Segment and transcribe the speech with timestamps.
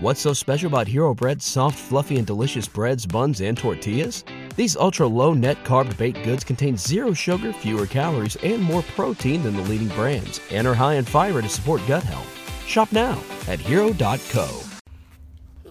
[0.00, 4.22] What's so special about Hero Bread's soft, fluffy, and delicious breads, buns, and tortillas?
[4.54, 9.42] These ultra low net carb baked goods contain zero sugar, fewer calories, and more protein
[9.42, 12.28] than the leading brands, and are high in fiber to support gut health.
[12.64, 14.62] Shop now at hero.co.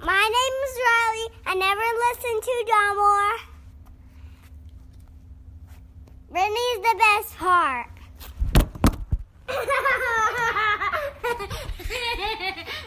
[0.04, 1.30] My name is Riley.
[1.46, 3.38] I never listened to Dollemore.
[6.32, 7.88] Brittany's the best part.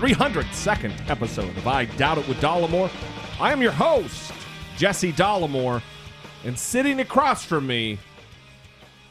[0.00, 2.90] 302nd episode of I Doubt It with Dollemore.
[3.38, 4.32] I am your host,
[4.78, 5.82] Jesse Dollemore,
[6.42, 7.98] and sitting across from me,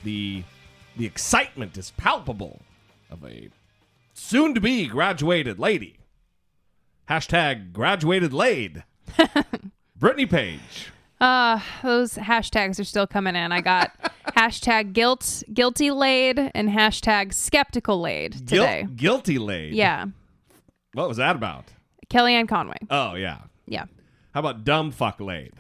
[0.04, 0.44] the
[0.98, 2.62] the excitement is palpable
[3.12, 3.50] of a
[4.16, 6.00] soon-to-be graduated lady.
[7.08, 8.84] Hashtag graduated laid.
[9.96, 10.92] Brittany Page.
[11.22, 13.52] Uh, those hashtags are still coming in.
[13.52, 13.92] I got
[14.36, 18.88] hashtag guilt guilty laid and hashtag skeptical laid Guil- today.
[18.96, 19.76] guilty laid.
[19.76, 20.08] Yeah.
[20.94, 21.66] What was that about?
[22.10, 22.78] Kellyanne Conway.
[22.90, 23.40] Oh, yeah.
[23.68, 23.86] Yeah.
[24.34, 25.54] How about dumb fuck laid?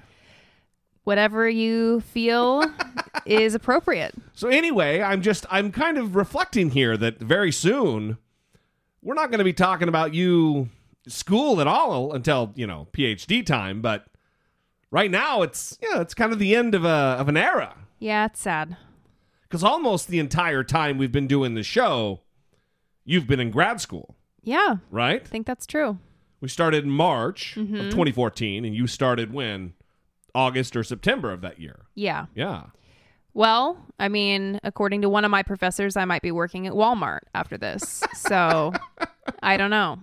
[1.03, 2.63] Whatever you feel
[3.25, 4.13] is appropriate.
[4.33, 8.17] So anyway, I'm just I'm kind of reflecting here that very soon
[9.01, 10.69] we're not going to be talking about you
[11.07, 14.05] school at all until, you know, PhD time, but
[14.91, 16.87] right now it's yeah, it's kind of the end of a
[17.19, 18.77] of an era Yeah, it's sad.
[19.49, 22.21] cuz almost the entire time we've been doing the show
[23.05, 24.15] you've been in grad school,
[24.49, 25.21] Yeah, right?
[25.21, 25.99] I think that's true.
[26.41, 27.75] We started in March Mm-hmm.
[27.75, 29.73] of 2014 and you started when
[30.33, 31.85] August or September of that year.
[31.95, 32.25] Yeah.
[32.33, 32.63] Yeah.
[33.33, 37.19] Well, I mean, according to one of my professors, I might be working at Walmart
[37.35, 38.03] after this.
[38.15, 38.73] So
[39.43, 39.99] I don't know.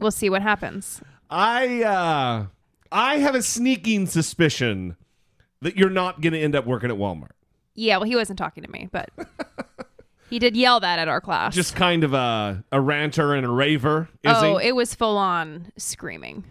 [0.00, 1.00] We'll see what happens.
[1.30, 2.46] I uh
[2.92, 4.96] I have a sneaking suspicion
[5.62, 7.30] that you're not going to end up working at Walmart.
[7.74, 9.10] Yeah, well, he wasn't talking to me, but
[10.30, 11.54] he did yell that at our class.
[11.54, 14.68] Just kind of a a ranter and a raver, is oh, he?
[14.68, 16.44] it was full on screaming.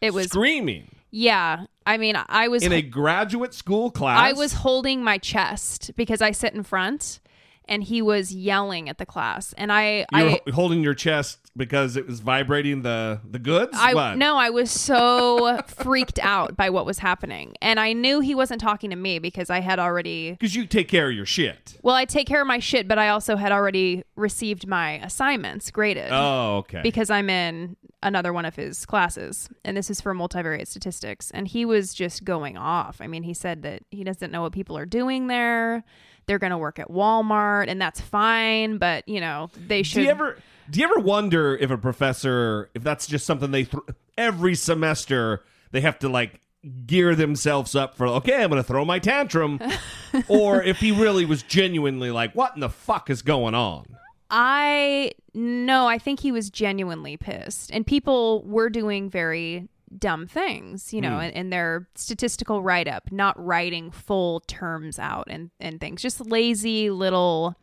[0.00, 1.64] It was Screaming yeah.
[1.86, 4.20] I mean, I was in a graduate school class.
[4.20, 7.20] I was holding my chest because I sit in front,
[7.68, 10.30] and he was yelling at the class, and I I.
[10.46, 13.76] ho- holding your chest because it was vibrating the the goods.
[13.78, 14.16] I what?
[14.16, 18.60] no, I was so freaked out by what was happening, and I knew he wasn't
[18.60, 20.32] talking to me because I had already.
[20.32, 21.78] because you take care of your shit.
[21.82, 25.70] Well, I take care of my shit, but I also had already received my assignments
[25.70, 26.08] graded.
[26.10, 26.80] Oh, okay.
[26.82, 31.30] because I'm in another one of his classes, and this is for multivariate statistics.
[31.32, 33.00] And he was just going off.
[33.00, 35.84] I mean, he said that he doesn't know what people are doing there.
[36.28, 38.78] They're going to work at Walmart, and that's fine.
[38.78, 39.96] But you know, they should.
[39.96, 40.38] do you ever
[40.70, 43.82] do you ever wonder if a professor if that's just something they th-
[44.16, 46.40] every semester they have to like
[46.86, 49.58] gear themselves up for okay i'm gonna throw my tantrum
[50.28, 53.86] or if he really was genuinely like what in the fuck is going on
[54.30, 60.92] I no, I think he was genuinely pissed, and people were doing very dumb things,
[60.92, 61.22] you know, hmm.
[61.24, 66.20] in, in their statistical write up, not writing full terms out and and things, just
[66.20, 67.56] lazy little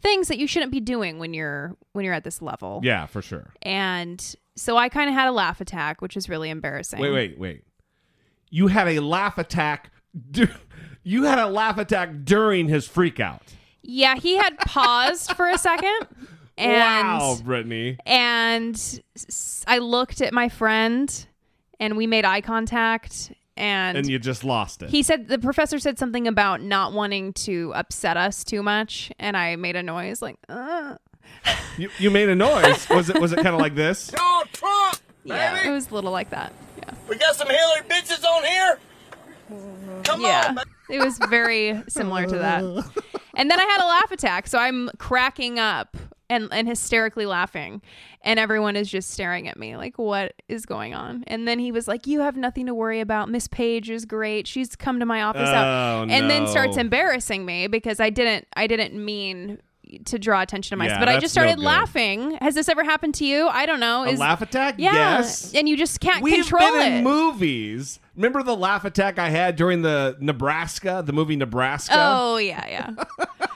[0.00, 2.80] things that you shouldn't be doing when you're when you're at this level.
[2.84, 6.50] yeah for sure And so I kind of had a laugh attack, which was really
[6.50, 7.00] embarrassing.
[7.00, 7.64] wait wait wait
[8.50, 9.90] you had a laugh attack
[10.30, 10.48] du-
[11.02, 13.42] you had a laugh attack during his freak out
[13.82, 15.98] Yeah, he had paused for a second.
[16.56, 19.00] And wow brittany and
[19.66, 21.26] I looked at my friend
[21.80, 25.78] and we made eye contact and, and you just lost it he said the professor
[25.78, 30.20] said something about not wanting to upset us too much and I made a noise
[30.20, 30.96] like uh.
[31.78, 34.96] you, you made a noise was it was it kind of like this Donald Trump,
[35.24, 35.68] yeah baby.
[35.68, 38.78] it was a little like that yeah We got some Hillary bitches on here.
[40.04, 40.64] Come yeah on, man.
[40.90, 42.62] it was very similar to that
[43.36, 45.96] and then I had a laugh attack so I'm cracking up
[46.30, 47.82] and, and hysterically laughing.
[48.22, 51.24] And everyone is just staring at me like what is going on?
[51.26, 53.28] And then he was like you have nothing to worry about.
[53.28, 54.46] Miss page is great.
[54.46, 55.64] She's come to my office out.
[56.04, 59.58] Oh, and then starts embarrassing me because i didn't i didn't mean
[60.06, 62.32] to draw attention to myself Yeah, but i just started no laughing.
[62.40, 63.46] Has this ever happened to you?
[63.48, 64.04] I don't know.
[64.08, 64.76] A laugh attack?
[64.78, 65.52] Yeah yes.
[65.54, 66.96] and you just can't We've control been it.
[66.98, 68.00] in movies.
[68.16, 71.94] Remember the laugh attack I had during the Nebraska, the movie Nebraska?
[71.96, 73.04] oh yeah yeah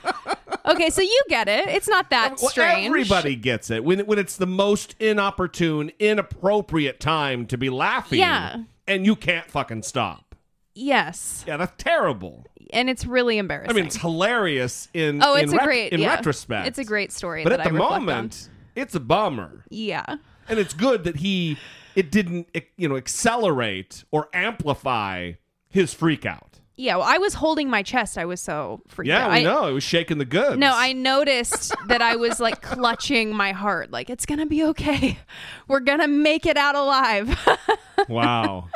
[0.65, 1.67] Okay, so you get it.
[1.69, 2.87] It's not that Well, strange.
[2.87, 8.19] everybody gets it when when it's the most inopportune, inappropriate time to be laughing.
[8.19, 8.63] Yeah.
[8.87, 10.35] and you can't fucking stop.
[10.75, 12.45] Yes, Yeah, that's terrible.
[12.71, 13.69] and it's really embarrassing.
[13.71, 16.15] I mean, it's hilarious in oh, in it's a ret- great in yeah.
[16.15, 16.67] retrospect.
[16.67, 17.43] It's a great story.
[17.43, 18.05] but at the reflect on.
[18.05, 20.05] moment, it's a bummer, yeah.
[20.47, 21.57] and it's good that he
[21.95, 22.47] it didn't
[22.77, 25.33] you know accelerate or amplify
[25.69, 26.48] his freak out.
[26.79, 28.17] Yeah, well, I was holding my chest.
[28.17, 29.31] I was so freaked Yeah, out.
[29.31, 30.57] we I, know it was shaking the goods.
[30.57, 35.19] No, I noticed that I was like clutching my heart, like it's gonna be okay.
[35.67, 37.37] We're gonna make it out alive.
[38.07, 38.69] wow.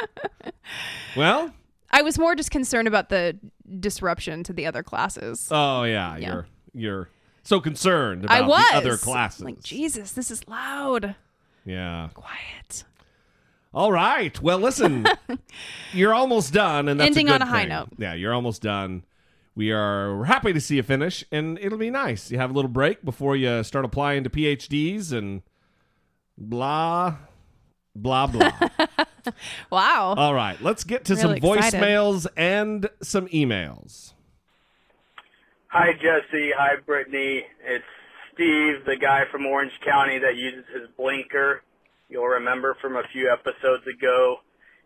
[1.16, 1.52] well,
[1.92, 3.38] I was more just concerned about the
[3.80, 5.48] disruption to the other classes.
[5.50, 6.28] oh yeah, Yeah.
[6.34, 7.10] you're you're
[7.44, 9.44] so concerned about I was the other classes.
[9.46, 11.16] like, Jesus, this is loud.
[11.66, 12.10] yeah.
[12.14, 12.84] Quiet.
[13.74, 14.40] All right.
[14.42, 15.06] Well, listen,
[15.94, 17.70] you're almost done, and that's Ending a good on a high thing.
[17.70, 17.90] note.
[17.98, 19.04] Yeah, you're almost done.
[19.56, 22.31] We are we're happy to see you finish, and it'll be nice.
[22.31, 25.42] You have a little break before you start applying to PhDs and
[26.38, 27.16] blah,
[27.96, 28.52] blah, blah.
[29.72, 30.16] Wow.
[30.18, 31.80] All right, let's get to Really some excited.
[31.80, 34.12] voicemails and some emails.
[35.68, 36.52] Hi, Jesse.
[36.58, 37.46] Hi, Brittany.
[37.66, 37.86] It's
[38.34, 41.62] Steve, the guy from Orange County that uses his blinker.
[42.13, 44.38] You'll remember from a few episodes ago.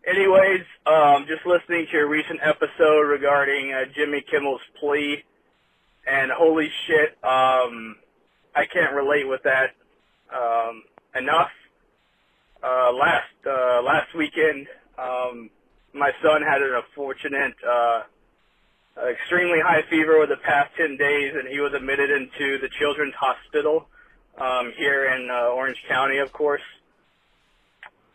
[0.06, 5.22] Anyways, um, just listening to your recent episode regarding uh, Jimmy Kimmel's plea,
[6.06, 7.96] and holy shit, um,
[8.56, 9.72] I can't relate with that
[10.34, 10.84] um,
[11.14, 11.50] enough.
[12.64, 14.66] Uh, last uh, last weekend,
[14.96, 15.50] um,
[15.92, 17.56] my son had an unfortunate.
[17.62, 18.04] Uh,
[19.06, 23.14] extremely high fever over the past 10 days, and he was admitted into the Children's
[23.20, 23.86] Hospital
[24.38, 26.62] um, here in uh, Orange County, of course.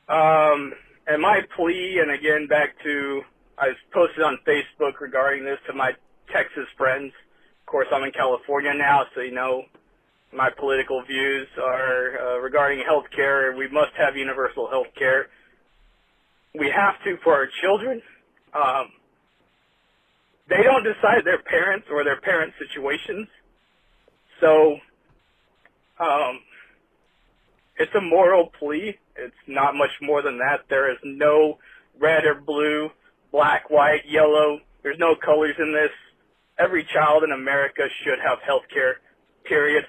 [0.10, 0.74] Um,
[1.08, 3.22] and my plea, and again, back to,
[3.58, 5.94] I was posted on Facebook regarding this to my
[6.32, 7.14] Texas friends.
[7.62, 9.64] Of course, I'm in California now, so you know
[10.34, 13.56] my political views are uh, regarding health care.
[13.56, 15.28] We must have universal health care.
[16.58, 18.02] We have to for our children.
[18.54, 18.88] Um,
[20.50, 23.28] they don't decide their parents or their parents' situations.
[24.40, 24.78] So,
[26.00, 26.40] um,
[27.78, 28.98] it's a moral plea.
[29.16, 30.62] It's not much more than that.
[30.70, 31.58] There is no
[32.00, 32.90] red or blue,
[33.32, 34.60] black, white, yellow.
[34.82, 35.92] There's no colors in this.
[36.60, 38.98] Every child in America should have health care,
[39.46, 39.86] period.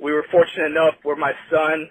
[0.00, 1.88] We were fortunate enough where my son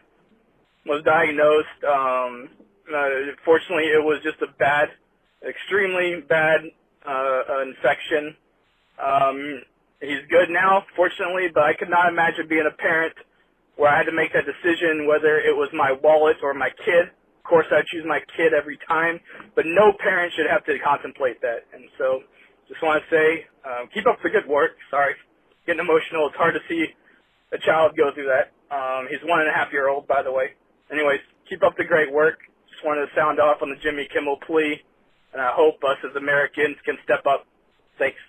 [0.86, 1.84] was diagnosed.
[1.84, 2.50] Um,
[2.94, 4.90] uh, fortunately, it was just a bad,
[5.48, 6.62] extremely bad
[7.06, 8.36] uh, infection.
[9.04, 9.62] Um,
[10.02, 13.14] he's good now, fortunately, but I could not imagine being a parent
[13.78, 17.10] where I had to make that decision whether it was my wallet or my kid.
[17.14, 19.22] Of course, I choose my kid every time,
[19.56, 21.64] but no parent should have to contemplate that.
[21.72, 22.22] And so,
[22.68, 24.76] just want to say, um, keep up the good work.
[24.92, 25.16] Sorry,
[25.66, 26.28] getting emotional.
[26.28, 26.92] It's hard to see
[27.54, 28.52] a child go through that.
[28.68, 30.52] Um, he's one and a half year old, by the way.
[30.92, 32.40] Anyways, keep up the great work.
[32.70, 34.82] Just wanted to sound off on the Jimmy Kimmel plea,
[35.32, 37.48] and I hope us as Americans can step up.
[37.98, 38.20] Thanks.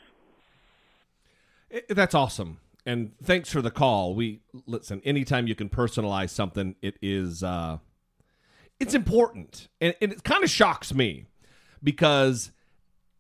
[1.89, 2.59] That's awesome.
[2.89, 4.15] And thanks for the call.
[4.15, 7.81] We listen, anytime you can personalize something, it is uh
[8.81, 9.69] it's important.
[9.79, 11.27] And, and it kind of shocks me
[11.85, 12.51] because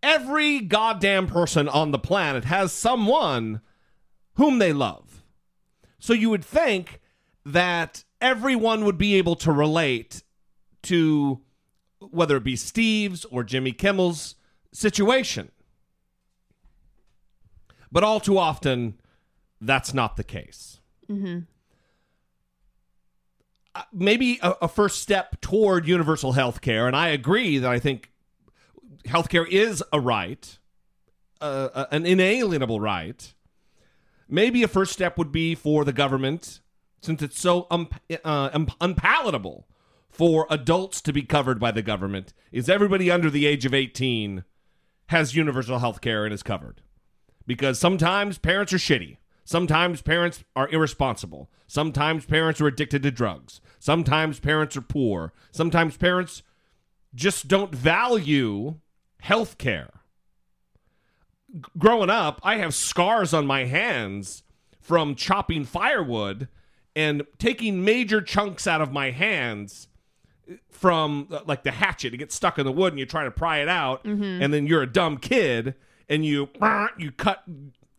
[0.03, 3.61] every goddamn person on the planet has someone
[4.37, 5.23] whom they love.
[5.99, 7.03] So you would think
[7.45, 10.23] that everyone would be able to relate
[10.85, 11.43] to
[11.99, 14.35] whether it be Steve's or Jimmy Kimmel's
[14.73, 15.51] situation.
[17.93, 18.99] But all too often,
[19.61, 20.81] that's not the case.
[23.75, 27.79] Uh, maybe a, a first step toward universal health care, and I agree that I
[27.79, 28.11] think
[29.07, 30.59] healthcare is a right,
[31.41, 33.35] uh, uh, an inalienable right.
[34.29, 36.61] Maybe a first step would be for the government,
[37.01, 37.89] since it's so um,
[38.25, 39.67] uh, um, unpalatable
[40.11, 44.45] for adults to be covered by the government, is everybody under the age of 18
[45.09, 46.83] has universal health care and is covered
[47.47, 49.17] because sometimes parents are shitty.
[49.49, 51.49] Sometimes parents are irresponsible.
[51.67, 53.63] Sometimes parents are addicted to drugs.
[53.79, 55.33] Sometimes parents are poor.
[55.53, 56.43] Sometimes parents
[57.15, 58.75] just don't value
[59.23, 60.01] health care.
[61.51, 64.43] G- Growing up, I have scars on my hands
[64.83, 66.49] from chopping firewood
[66.95, 69.89] and taking major chunks out of my hands
[70.69, 72.13] from like the hatchet.
[72.13, 74.43] It gets stuck in the wood and you try to pry it out, mm-hmm.
[74.43, 75.75] and then you're a dumb kid
[76.07, 76.51] and you
[76.99, 77.45] you cut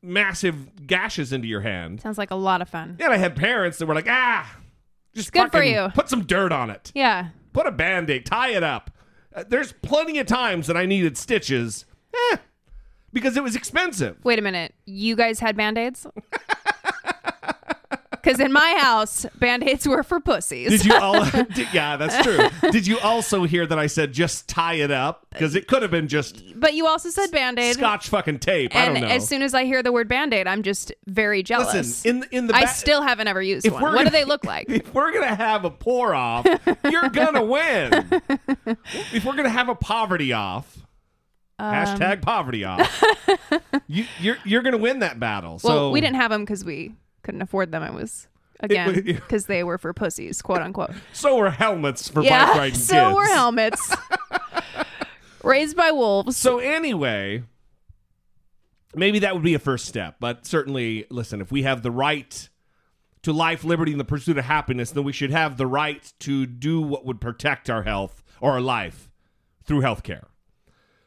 [0.01, 2.01] massive gashes into your hand.
[2.01, 2.98] Sounds like a lot of fun.
[3.00, 4.58] And I had parents that were like, ah,
[5.13, 6.91] just good for you." Put some dirt on it.
[6.96, 7.29] Yeah.
[7.53, 8.91] Put a band aid, tie it up.
[9.36, 11.86] Uh, there's plenty of times that I needed stitches,
[12.32, 12.38] eh,
[13.13, 14.18] because it was expensive.
[14.24, 14.74] Wait a minute.
[14.86, 16.06] You guys had band aids?
[18.29, 20.69] Because in my house, band aids were for pussies.
[20.69, 21.25] Did you all?
[21.55, 22.69] did- yeah, that's true.
[22.71, 25.25] Did you also hear that I said just tie it up?
[25.31, 27.74] Because it could have been just but you also said band aid.
[27.75, 28.75] scotch fucking tape.
[28.75, 29.09] I And don't know.
[29.15, 31.74] as soon as I hear the word band aid, I'm just very jealous.
[31.74, 33.81] Listen, in in the I ba- still haven't ever used one.
[33.81, 34.69] What do gonna- they look like?
[34.79, 36.45] If we're gonna have a pour off,
[36.89, 37.93] you're gonna win.
[39.12, 40.77] if we're gonna have a poverty off,
[41.57, 43.03] Um, hashtag poverty off,
[43.88, 45.59] you, you're you're gonna win that battle.
[45.63, 46.93] well, so we didn't have them because we
[47.29, 47.83] couldn't afford them.
[47.83, 48.27] It was
[48.59, 50.89] again because they were for pussies, quote unquote.
[51.13, 53.15] So were helmets for bike yeah, riding so kids.
[53.15, 53.95] were helmets.
[55.43, 56.36] Raised by wolves.
[56.38, 57.43] So anyway,
[58.95, 60.15] maybe that would be a first step.
[60.19, 62.50] But certainly, listen, if we have the right
[63.21, 66.48] to life, liberty, and the pursuit of happiness, then we should have the right to
[66.48, 69.12] do what would protect our health or our life
[69.65, 70.29] through health care.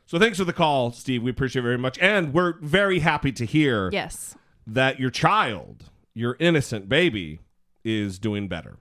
[0.07, 1.25] So thanks for the call, Steve.
[1.25, 1.99] We appreciate it very much.
[1.99, 4.37] And we're very happy to hear yes.
[4.69, 7.41] that your child, your innocent baby,
[7.85, 8.79] is doing better.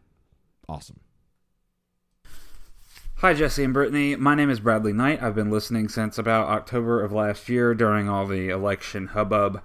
[0.69, 1.00] Awesome.
[3.15, 4.15] Hi, Jesse and Brittany.
[4.15, 5.21] My name is Bradley Knight.
[5.21, 9.61] I've been listening since about October of last year during all the election hubbub.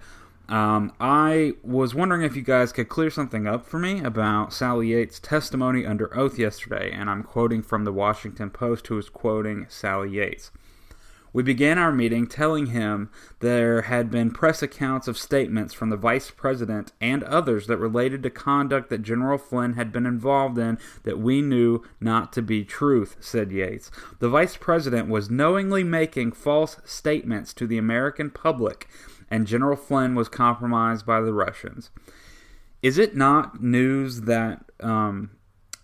[0.48, 4.88] Um, I was wondering if you guys could clear something up for me about Sally
[4.88, 9.66] Yates' testimony under oath yesterday, and I'm quoting from the Washington Post, who is quoting
[9.68, 10.50] Sally Yates.
[11.36, 15.96] We began our meeting telling him there had been press accounts of statements from the
[15.98, 20.78] vice president and others that related to conduct that General Flynn had been involved in
[21.02, 23.90] that we knew not to be truth, said Yates.
[24.18, 28.88] The vice president was knowingly making false statements to the American public,
[29.30, 31.90] and General Flynn was compromised by the Russians.
[32.80, 35.35] Is it not news that um,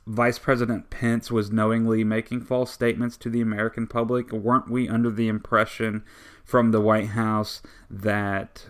[0.06, 4.32] Vice President Pence was knowingly making false statements to the American public?
[4.32, 6.04] Weren't we under the impression
[6.44, 8.66] from the White House that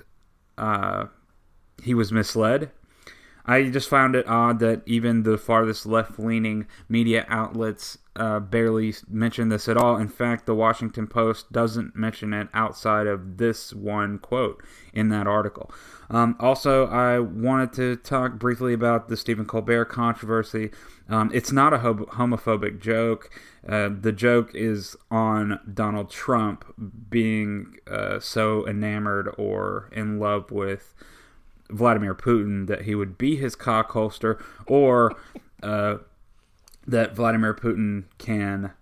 [0.58, 1.06] uh,
[1.82, 2.70] he was misled?
[3.44, 8.94] I just found it odd that even the farthest left leaning media outlets uh, barely
[9.08, 9.96] mention this at all.
[9.96, 14.62] In fact, the Washington Post doesn't mention it outside of this one quote
[14.92, 15.72] in that article.
[16.12, 20.70] Um, also, I wanted to talk briefly about the Stephen Colbert controversy.
[21.08, 23.30] Um, it's not a ho- homophobic joke.
[23.66, 26.66] Uh, the joke is on Donald Trump
[27.08, 30.94] being uh, so enamored or in love with
[31.70, 35.16] Vladimir Putin that he would be his cock holster, or
[35.62, 35.96] uh,
[36.86, 38.72] that Vladimir Putin can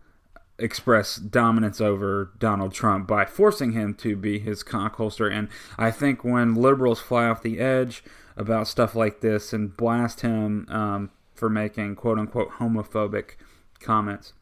[0.60, 5.28] express dominance over Donald Trump by forcing him to be his cock holster.
[5.28, 5.48] And
[5.78, 8.04] I think when liberals fly off the edge
[8.36, 13.32] about stuff like this and blast him um, for making quote unquote homophobic
[13.80, 14.32] comments,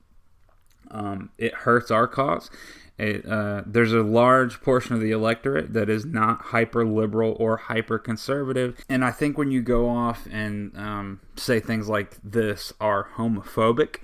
[0.90, 2.50] um, it hurts our cause.
[2.98, 7.56] It, uh, there's a large portion of the electorate that is not hyper liberal or
[7.56, 8.76] hyper conservative.
[8.88, 13.98] And I think when you go off and um, say things like this are homophobic,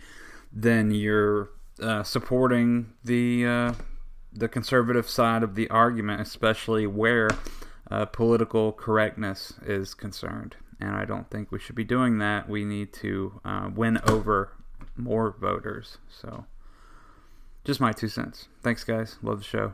[0.53, 1.51] then you're
[1.81, 3.73] uh, supporting the uh,
[4.33, 7.31] the conservative side of the argument, especially where
[7.91, 10.57] uh, political correctness is concerned.
[10.81, 12.49] And I don't think we should be doing that.
[12.49, 14.53] We need to uh, win over
[14.97, 15.99] more voters.
[16.09, 16.47] So,
[17.65, 18.49] just my two cents.
[18.63, 19.17] Thanks, guys.
[19.23, 19.73] Love the show.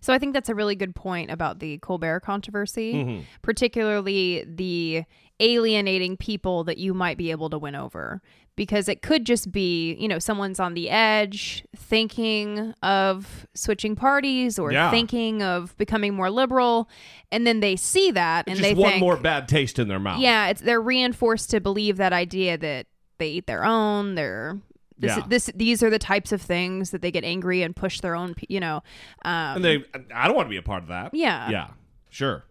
[0.00, 3.22] So I think that's a really good point about the Colbert controversy, Mm-hmm.
[3.42, 5.02] particularly the
[5.40, 8.22] alienating people that you might be able to win over.
[8.56, 14.58] Because it could just be, you know, someone's on the edge thinking of switching parties
[14.60, 14.90] or Yeah.
[14.92, 16.88] thinking of becoming more liberal,
[17.32, 19.98] and then they see that and Just they one think, more bad taste in their
[19.98, 20.20] mouth.
[20.20, 22.86] yeah, it's they're reinforced to believe that idea that
[23.18, 24.14] they eat their own.
[24.14, 24.58] They're
[24.98, 25.24] this, Yeah.
[25.28, 28.36] this these are the types of things that they get angry and push their own.
[28.48, 28.76] You know,
[29.24, 29.84] um, And they,
[30.14, 31.12] I don't want to be a part of that.
[31.12, 31.50] Yeah.
[31.50, 31.68] Yeah.
[32.10, 32.44] Sure.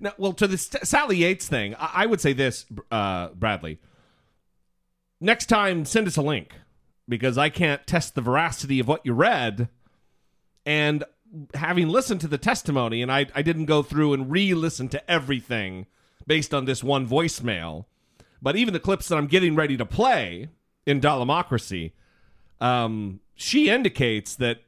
[0.00, 3.78] Now, well, to the Sally Yates thing, I, I would say this, uh, Bradley.
[5.20, 6.54] Next time, send us a link
[7.08, 9.68] because I can't test the veracity of what you read.
[10.66, 11.04] And
[11.54, 15.10] having listened to the testimony, and I, I didn't go through and re listen to
[15.10, 15.86] everything
[16.26, 17.84] based on this one voicemail,
[18.40, 20.48] but even the clips that I'm getting ready to play
[20.86, 21.92] in Dollemocracy,
[22.60, 24.60] um, she indicates that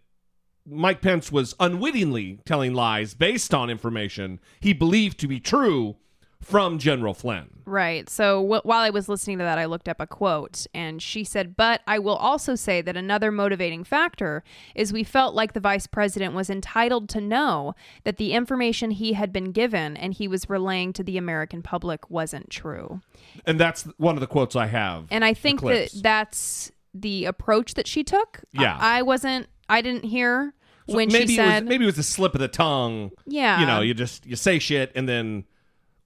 [0.69, 5.97] Mike Pence was unwittingly telling lies based on information he believed to be true
[6.43, 7.51] from General Flynn.
[7.65, 8.09] Right.
[8.09, 11.25] So wh- while I was listening to that, I looked up a quote, and she
[11.25, 15.61] said, But I will also say that another motivating factor is we felt like the
[15.61, 17.75] vice president was entitled to know
[18.05, 22.09] that the information he had been given and he was relaying to the American public
[22.11, 23.01] wasn't true.
[23.45, 25.07] And that's one of the quotes I have.
[25.11, 28.43] And I think that that's the approach that she took.
[28.53, 28.77] Yeah.
[28.81, 30.55] I, wasn't, I didn't hear
[30.89, 33.11] So when maybe she it was, said, maybe it was a slip of the tongue.
[33.27, 33.61] Yeah.
[33.61, 35.45] You know, you just you say shit and then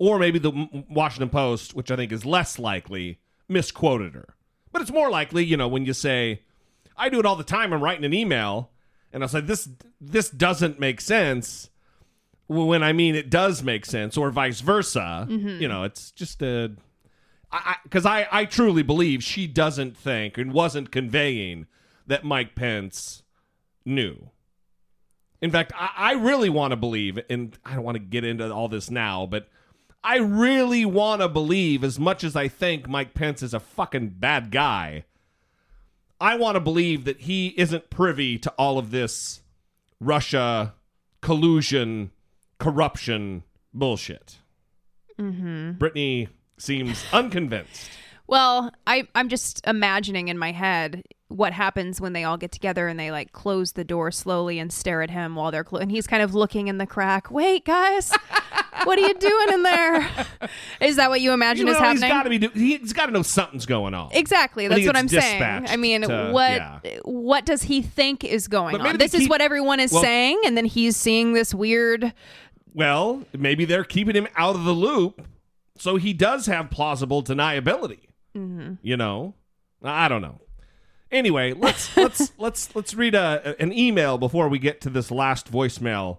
[0.00, 4.34] or maybe the Washington Post, which I think is less likely, misquoted her.
[4.72, 6.40] But it's more likely, you know, when you say,
[6.96, 7.72] I do it all the time.
[7.72, 8.70] I'm writing an email,
[9.12, 9.68] and I was like, this
[10.00, 11.68] this doesn't make sense.
[12.48, 15.60] When I mean it does make sense, or vice versa, mm-hmm.
[15.60, 16.72] you know, it's just a
[17.82, 21.66] because I, I, I truly believe she doesn't think and wasn't conveying
[22.06, 23.22] that Mike Pence
[23.84, 24.30] knew.
[25.42, 28.50] In fact, I, I really want to believe, and I don't want to get into
[28.52, 29.48] all this now, but
[30.02, 34.14] I really want to believe, as much as I think Mike Pence is a fucking
[34.18, 35.04] bad guy,
[36.20, 39.40] I want to believe that he isn't privy to all of this
[40.00, 40.74] Russia
[41.20, 42.10] collusion,
[42.58, 43.42] corruption
[43.74, 44.36] bullshit.
[45.18, 45.72] Mm-hmm.
[45.72, 47.90] Brittany seems unconvinced.
[48.26, 52.88] Well, I I'm just imagining in my head what happens when they all get together
[52.88, 55.90] and they like close the door slowly and stare at him while they're clo- and
[55.90, 57.30] he's kind of looking in the crack.
[57.30, 58.12] Wait, guys,
[58.84, 60.10] what are you doing in there?
[60.80, 62.02] Is that what you imagine You is happening?
[62.02, 62.38] He's got to be.
[62.38, 64.10] Do- he's got to know something's going on.
[64.12, 64.66] Exactly.
[64.66, 65.42] That's what I'm saying.
[65.68, 66.80] I mean, to- what yeah.
[67.04, 68.98] what does he think is going on?
[68.98, 72.12] This is what everyone is well- saying, and then he's seeing this weird.
[72.74, 75.26] Well, maybe they're keeping him out of the loop,
[75.76, 78.08] so he does have plausible deniability.
[78.36, 78.74] Mm-hmm.
[78.82, 79.34] You know,
[79.82, 80.40] I don't know.
[81.10, 85.50] Anyway, let's let's let's let's read a, an email before we get to this last
[85.50, 86.18] voicemail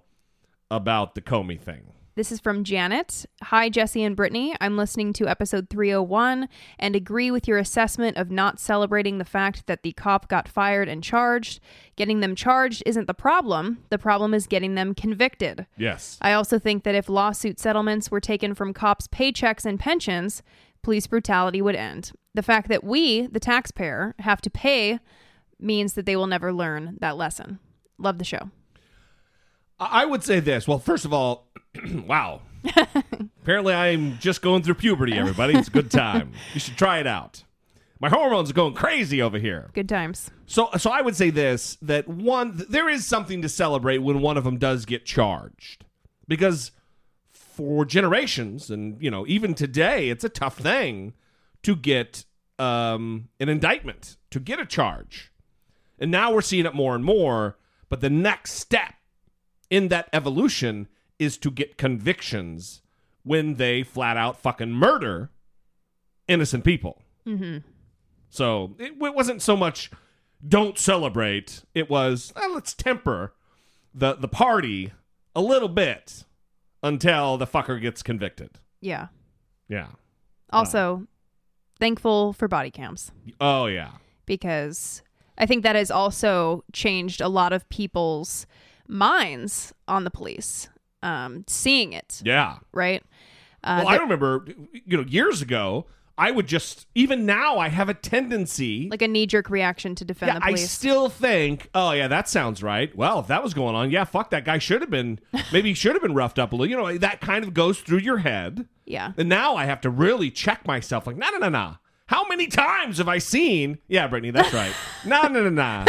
[0.69, 1.91] about the Comey thing.
[2.15, 3.25] This is from Janet.
[3.41, 4.53] Hi, Jesse and Brittany.
[4.59, 9.65] I'm listening to episode 301 and agree with your assessment of not celebrating the fact
[9.67, 11.61] that the cop got fired and charged.
[11.95, 13.85] Getting them charged isn't the problem.
[13.89, 15.67] The problem is getting them convicted.
[15.77, 16.17] Yes.
[16.21, 20.43] I also think that if lawsuit settlements were taken from cops' paychecks and pensions,
[20.83, 22.11] police brutality would end.
[22.33, 24.99] The fact that we, the taxpayer, have to pay
[25.59, 27.59] means that they will never learn that lesson.
[27.97, 28.49] Love the show.
[29.79, 30.67] I would say this.
[30.67, 31.47] Well, first of all,
[32.05, 32.41] wow.
[33.41, 35.17] Apparently, I'm just going through puberty.
[35.17, 36.31] Everybody, it's a good time.
[36.53, 37.43] You should try it out.
[37.99, 39.69] My hormones are going crazy over here.
[39.73, 40.31] Good times.
[40.45, 44.37] So, so I would say this: that one, there is something to celebrate when one
[44.37, 45.85] of them does get charged,
[46.27, 46.71] because
[47.61, 51.13] for generations, and you know, even today, it's a tough thing
[51.61, 52.25] to get
[52.57, 55.31] um, an indictment, to get a charge,
[55.99, 57.57] and now we're seeing it more and more.
[57.87, 58.93] But the next step
[59.69, 60.87] in that evolution
[61.19, 62.81] is to get convictions
[63.23, 65.29] when they flat out fucking murder
[66.27, 67.01] innocent people.
[67.27, 67.57] Mm-hmm.
[68.29, 69.91] So it, it wasn't so much
[70.47, 71.63] don't celebrate.
[71.75, 73.33] It was "Eh, let's temper
[73.93, 74.93] the the party
[75.35, 76.23] a little bit
[76.83, 78.49] until the fucker gets convicted.
[78.81, 79.07] Yeah.
[79.67, 79.87] Yeah.
[80.51, 81.07] Also,
[81.79, 83.91] thankful for body cams Oh yeah.
[84.25, 85.01] because
[85.37, 88.45] I think that has also changed a lot of people's
[88.87, 90.69] minds on the police.
[91.03, 92.57] Um, seeing it, Yeah.
[92.73, 93.01] right?
[93.63, 94.45] Uh, well, I remember,
[94.85, 95.85] you know, years ago,
[96.17, 100.05] I would just even now I have a tendency like a knee jerk reaction to
[100.05, 102.95] defend Yeah, the I still think, oh yeah, that sounds right.
[102.95, 105.19] Well, if that was going on, yeah, fuck that guy should have been
[105.53, 106.69] maybe he should have been roughed up a little.
[106.69, 108.67] You know, that kind of goes through your head.
[108.85, 109.13] yeah.
[109.17, 111.07] And now I have to really check myself.
[111.07, 111.75] Like, no, no, no, no.
[112.07, 113.77] How many times have I seen?
[113.87, 114.73] Yeah, Brittany, that's right.
[115.05, 115.85] No, no, no, no,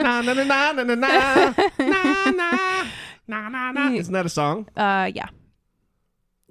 [0.00, 2.84] no, no, no, no, no, no, no, no,
[3.28, 3.92] no, no, no.
[3.94, 4.68] Isn't that a song?
[4.76, 5.28] Uh, yeah.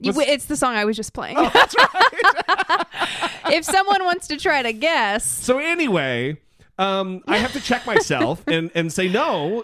[0.01, 1.35] What's- it's the song I was just playing.
[1.37, 2.85] Oh, that's right.
[3.47, 6.37] if someone wants to try to guess, So anyway,
[6.77, 9.63] um, I have to check myself and and say no.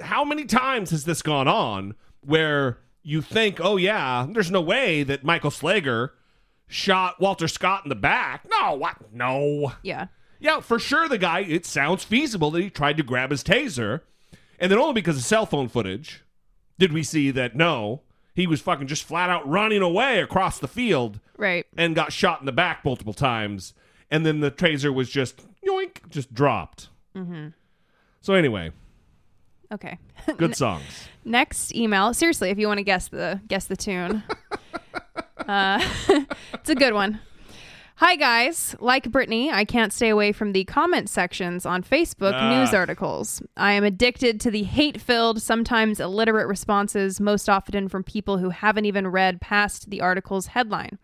[0.00, 5.02] How many times has this gone on where you think, oh yeah, there's no way
[5.02, 6.10] that Michael Slager
[6.68, 8.46] shot Walter Scott in the back?
[8.60, 8.96] No, what?
[9.12, 9.72] No.
[9.82, 10.06] yeah.
[10.40, 11.08] Yeah, for sure.
[11.08, 11.40] The guy.
[11.40, 14.00] It sounds feasible that he tried to grab his taser,
[14.58, 16.24] and then only because of cell phone footage
[16.80, 18.02] did we see that no,
[18.34, 21.66] he was fucking just flat out running away across the field Right.
[21.76, 23.74] and got shot in the back multiple times,
[24.10, 26.88] and then the taser was just yoink, just dropped.
[27.16, 27.48] Mm-hmm.
[28.20, 28.70] So anyway,
[29.72, 29.98] Okay.
[30.36, 31.08] good songs.
[31.24, 32.12] Next email.
[32.12, 34.22] Seriously, if you want to guess the guess the tune,
[35.48, 35.82] uh,
[36.54, 37.20] it's a good one.
[38.04, 42.50] Hi guys, like Brittany, I can't stay away from the comment sections on Facebook Ah.
[42.50, 43.40] news articles.
[43.56, 48.86] I am addicted to the hate-filled, sometimes illiterate responses, most often from people who haven't
[48.86, 50.98] even read past the article's headline.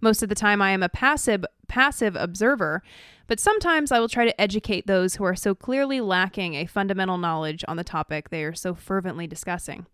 [0.00, 2.82] Most of the time, I am a passive passive observer,
[3.26, 7.18] but sometimes I will try to educate those who are so clearly lacking a fundamental
[7.18, 9.84] knowledge on the topic they are so fervently discussing.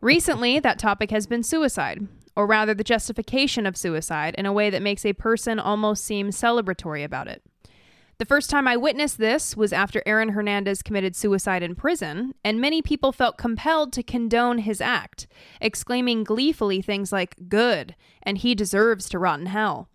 [0.00, 4.70] Recently, that topic has been suicide, or rather, the justification of suicide in a way
[4.70, 7.42] that makes a person almost seem celebratory about it.
[8.18, 12.60] The first time I witnessed this was after Aaron Hernandez committed suicide in prison, and
[12.60, 15.26] many people felt compelled to condone his act,
[15.60, 19.88] exclaiming gleefully things like, Good, and he deserves to rot in hell.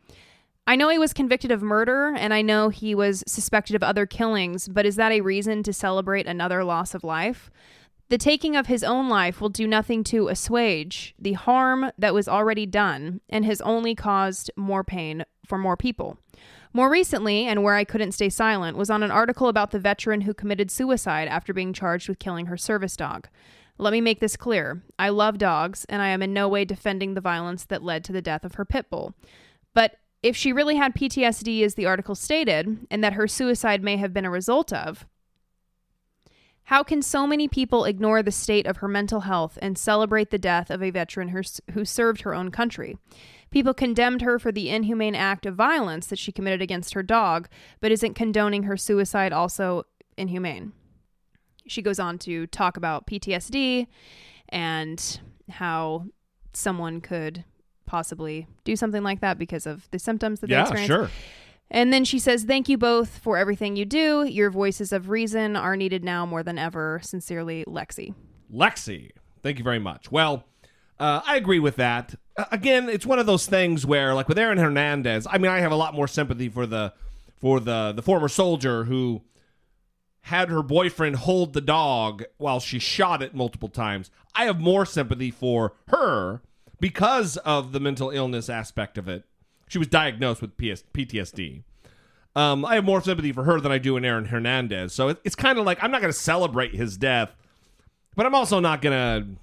[0.67, 4.05] I know he was convicted of murder, and I know he was suspected of other
[4.05, 7.49] killings, but is that a reason to celebrate another loss of life?
[8.09, 12.27] The taking of his own life will do nothing to assuage the harm that was
[12.27, 16.17] already done and has only caused more pain for more people.
[16.73, 20.21] More recently, and where I couldn't stay silent, was on an article about the veteran
[20.21, 23.27] who committed suicide after being charged with killing her service dog.
[23.77, 24.83] Let me make this clear.
[24.97, 28.11] I love dogs, and I am in no way defending the violence that led to
[28.11, 29.13] the death of her pit bull.
[29.73, 33.97] But if she really had PTSD, as the article stated, and that her suicide may
[33.97, 35.05] have been a result of,
[36.69, 40.37] how can so many people ignore the state of her mental health and celebrate the
[40.37, 41.29] death of a veteran
[41.73, 42.95] who served her own country?
[43.49, 47.49] People condemned her for the inhumane act of violence that she committed against her dog,
[47.81, 49.81] but isn't condoning her suicide also
[50.15, 50.71] inhumane?
[51.65, 53.87] She goes on to talk about PTSD
[54.49, 56.05] and how
[56.53, 57.45] someone could
[57.87, 60.87] possibly do something like that because of the symptoms that they Yeah, experience.
[60.87, 61.09] sure.
[61.71, 64.23] And then she says, Thank you both for everything you do.
[64.23, 66.99] Your voices of reason are needed now more than ever.
[67.03, 68.13] Sincerely, Lexi.
[68.53, 69.11] Lexi,
[69.43, 70.11] thank you very much.
[70.11, 70.45] Well,
[70.99, 72.15] uh, I agree with that.
[72.37, 75.59] Uh, again, it's one of those things where, like with Aaron Hernandez, I mean, I
[75.59, 76.93] have a lot more sympathy for the
[77.37, 79.21] for the the former soldier who
[80.23, 84.11] had her boyfriend hold the dog while she shot it multiple times.
[84.35, 86.41] I have more sympathy for her
[86.79, 89.23] because of the mental illness aspect of it.
[89.69, 91.63] She was diagnosed with PS- PTSD.
[92.35, 94.93] Um, I have more sympathy for her than I do in Aaron Hernandez.
[94.93, 97.35] So it, it's kind of like I'm not going to celebrate his death,
[98.15, 99.39] but I'm also not going to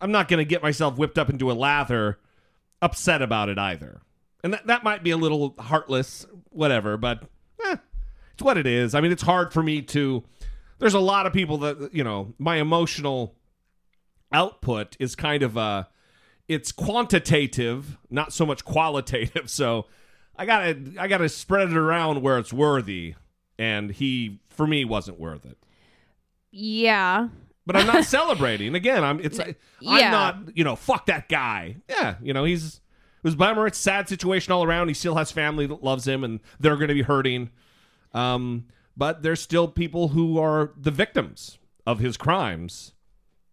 [0.00, 2.18] I'm not going to get myself whipped up into a lather
[2.80, 4.00] upset about it either.
[4.42, 7.24] And that, that might be a little heartless, whatever, but
[7.66, 7.76] eh,
[8.32, 8.94] it's what it is.
[8.94, 10.24] I mean, it's hard for me to.
[10.78, 13.34] There's a lot of people that, you know, my emotional
[14.32, 15.84] output is kind of uh
[16.50, 19.48] it's quantitative, not so much qualitative.
[19.60, 19.86] So
[20.36, 23.14] I gotta I gotta spread it around where it's worthy.
[23.58, 25.58] And he for me wasn't worth it.
[26.50, 27.28] Yeah.
[27.66, 28.74] But I'm not celebrating.
[28.74, 29.54] Again, I'm it's I'm
[29.86, 31.76] not, you know, fuck that guy.
[31.88, 33.66] Yeah, you know, he's it was a bummer.
[33.66, 34.88] It's a sad situation all around.
[34.88, 37.50] He still has family that loves him and they're gonna be hurting.
[38.12, 42.92] Um, but there's still people who are the victims of his crimes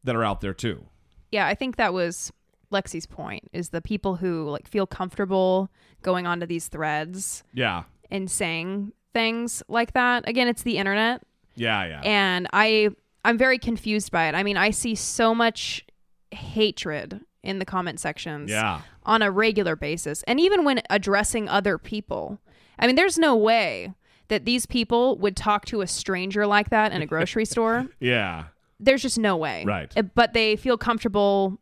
[0.03, 0.85] that are out there too.
[1.31, 2.31] Yeah, I think that was
[2.71, 5.69] Lexi's point is the people who like feel comfortable
[6.01, 7.83] going onto these threads Yeah.
[8.11, 10.27] and saying things like that.
[10.27, 11.21] Again, it's the internet.
[11.55, 12.01] Yeah, yeah.
[12.03, 12.89] and i
[13.25, 15.83] i'm very confused by it i mean i see so much
[16.31, 18.81] hatred in the comment sections Yeah.
[19.03, 22.39] on a regular basis and even when addressing other people
[22.77, 23.93] i mean there's no way
[24.27, 28.45] that these people would talk to a stranger like that in a grocery store yeah.
[28.79, 29.91] there's just no way Right.
[29.97, 31.59] Uh, but they feel comfortable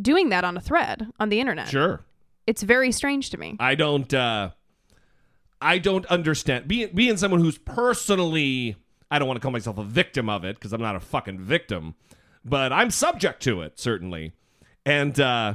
[0.00, 2.04] doing that on a thread on the internet Sure.
[2.46, 4.50] it's very strange to me I don't uh
[5.60, 8.76] I don't understand being being someone who's personally
[9.10, 11.40] I don't want to call myself a victim of it because I'm not a fucking
[11.40, 11.96] victim,
[12.44, 14.32] but I'm subject to it certainly.
[14.86, 15.54] And uh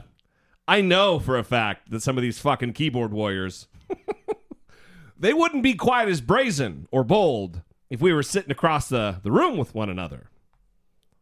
[0.68, 3.68] I know for a fact that some of these fucking keyboard warriors
[5.18, 9.32] they wouldn't be quite as brazen or bold if we were sitting across the, the
[9.32, 10.30] room with one another.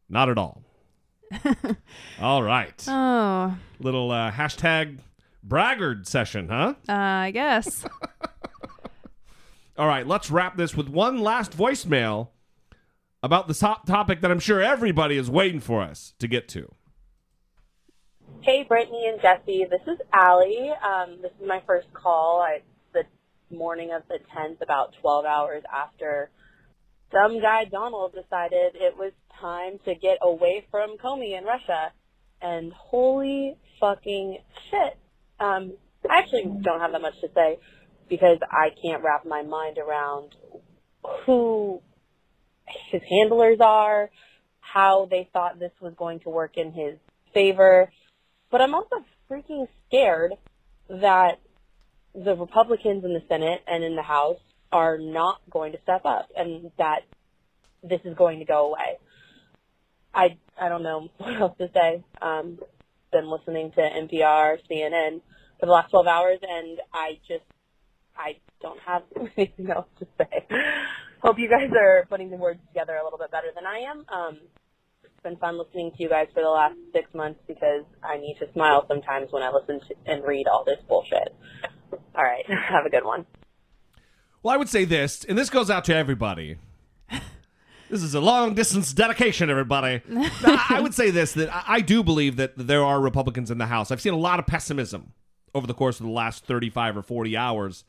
[0.10, 0.64] Not at all.
[2.22, 2.84] All right.
[2.88, 5.00] oh Little uh, hashtag
[5.44, 6.76] braggart session, huh?
[6.88, 7.86] uh, i guess
[9.78, 12.30] All right, let's wrap this with one last voicemail
[13.24, 16.72] about the top topic that I'm sure everybody is waiting for us to get to.
[18.42, 19.66] Hey, Brittany and Jesse.
[19.72, 20.70] This is Allie.
[20.86, 22.42] Um, this is my first call.
[22.42, 22.62] I,
[22.94, 23.04] the
[23.50, 26.30] morning of the 10th, about 12 hours after
[27.12, 29.12] some guy, Donald, decided it was
[29.44, 31.92] time to get away from Comey in Russia.
[32.42, 34.98] And holy fucking shit.
[35.40, 35.74] Um,
[36.10, 37.60] I actually don't have that much to say
[38.10, 40.36] because I can't wrap my mind around
[41.26, 41.82] who
[42.92, 44.10] his handlers are,
[44.60, 46.96] how they thought this was going to work in his
[47.34, 47.92] favor.
[48.52, 50.34] But I'm also freaking scared
[50.90, 51.40] that
[52.14, 54.40] the Republicans in the Senate and in the House
[54.72, 57.02] are not going to step up and that
[57.84, 58.98] this is going to go away.
[60.14, 62.04] I I don't know what else to say.
[62.22, 62.60] Um,
[63.12, 65.22] been listening to NPR, CNN
[65.60, 67.44] for the last 12 hours, and I just
[68.18, 69.04] I don't have
[69.38, 70.46] anything else to say.
[71.22, 74.06] Hope you guys are putting the words together a little bit better than I am.
[74.12, 74.38] Um,
[75.04, 78.38] it's been fun listening to you guys for the last six months because I need
[78.40, 81.34] to smile sometimes when I listen to and read all this bullshit.
[82.16, 83.26] All right, have a good one.
[84.42, 86.58] Well, I would say this, and this goes out to everybody.
[87.94, 90.02] This is a long distance dedication, everybody.
[90.12, 93.60] I I would say this that I I do believe that there are Republicans in
[93.60, 93.92] the House.
[93.92, 95.14] I've seen a lot of pessimism
[95.54, 97.84] over the course of the last 35 or 40 hours.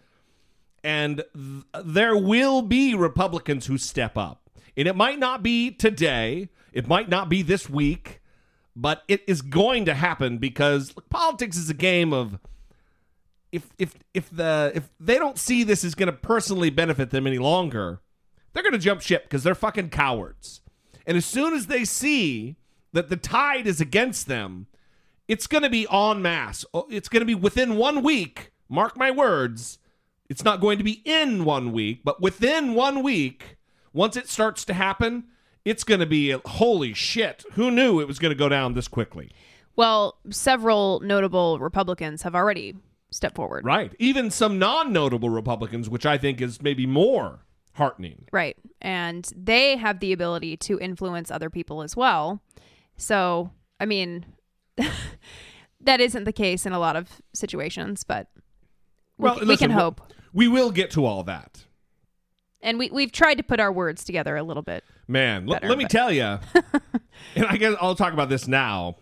[0.82, 4.50] And th- there will be Republicans who step up.
[4.76, 8.20] And it might not be today, it might not be this week,
[8.76, 12.38] but it is going to happen because look, politics is a game of
[13.52, 17.26] if if if the if they don't see this is going to personally benefit them
[17.26, 18.02] any longer,
[18.54, 20.62] they're going to jump ship because they're fucking cowards.
[21.06, 22.56] And as soon as they see
[22.92, 24.68] that the tide is against them,
[25.28, 26.64] it's going to be en masse.
[26.72, 28.52] Oh, It's going to be within one week.
[28.68, 29.78] Mark my words.
[30.28, 33.58] It's not going to be in one week, but within one week,
[33.92, 35.24] once it starts to happen,
[35.64, 37.44] it's going to be holy shit.
[37.52, 39.30] Who knew it was going to go down this quickly?
[39.76, 42.76] Well, several notable Republicans have already
[43.10, 43.64] stepped forward.
[43.64, 43.92] Right.
[43.98, 47.43] Even some non notable Republicans, which I think is maybe more
[47.74, 48.26] heartening.
[48.32, 48.56] Right.
[48.80, 52.40] And they have the ability to influence other people as well.
[52.96, 54.24] So, I mean,
[55.80, 58.28] that isn't the case in a lot of situations, but
[59.18, 60.00] we, Well, c- we can hope.
[60.32, 61.64] We will get to all that.
[62.60, 64.84] And we, we've tried to put our words together a little bit.
[65.06, 66.22] Man, l- let me but- tell you,
[67.36, 68.96] and I guess I'll talk about this now.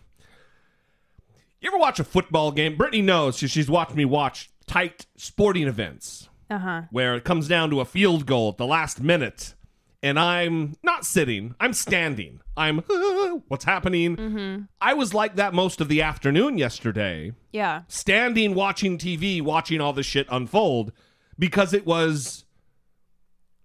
[1.61, 2.75] You ever watch a football game?
[2.75, 6.81] Brittany knows 'cause she's watched me watch tight sporting events Uh huh.
[6.91, 9.55] where it comes down to a field goal at the last minute,
[10.03, 12.41] and I'm not sitting, I'm standing.
[12.55, 12.79] I'm,
[13.47, 14.67] what's happening?
[14.79, 17.81] I was like that most of the afternoon yesterday Yeah.
[17.87, 20.91] standing watching TV, watching all this shit unfold
[21.39, 22.45] because it was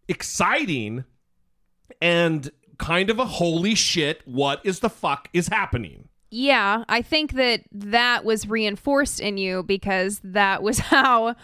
[0.08, 1.04] exciting
[2.00, 6.08] and kind of a holy shit, what is the fuck is happening?
[6.30, 11.34] Yeah, I think that that was reinforced in you because that was how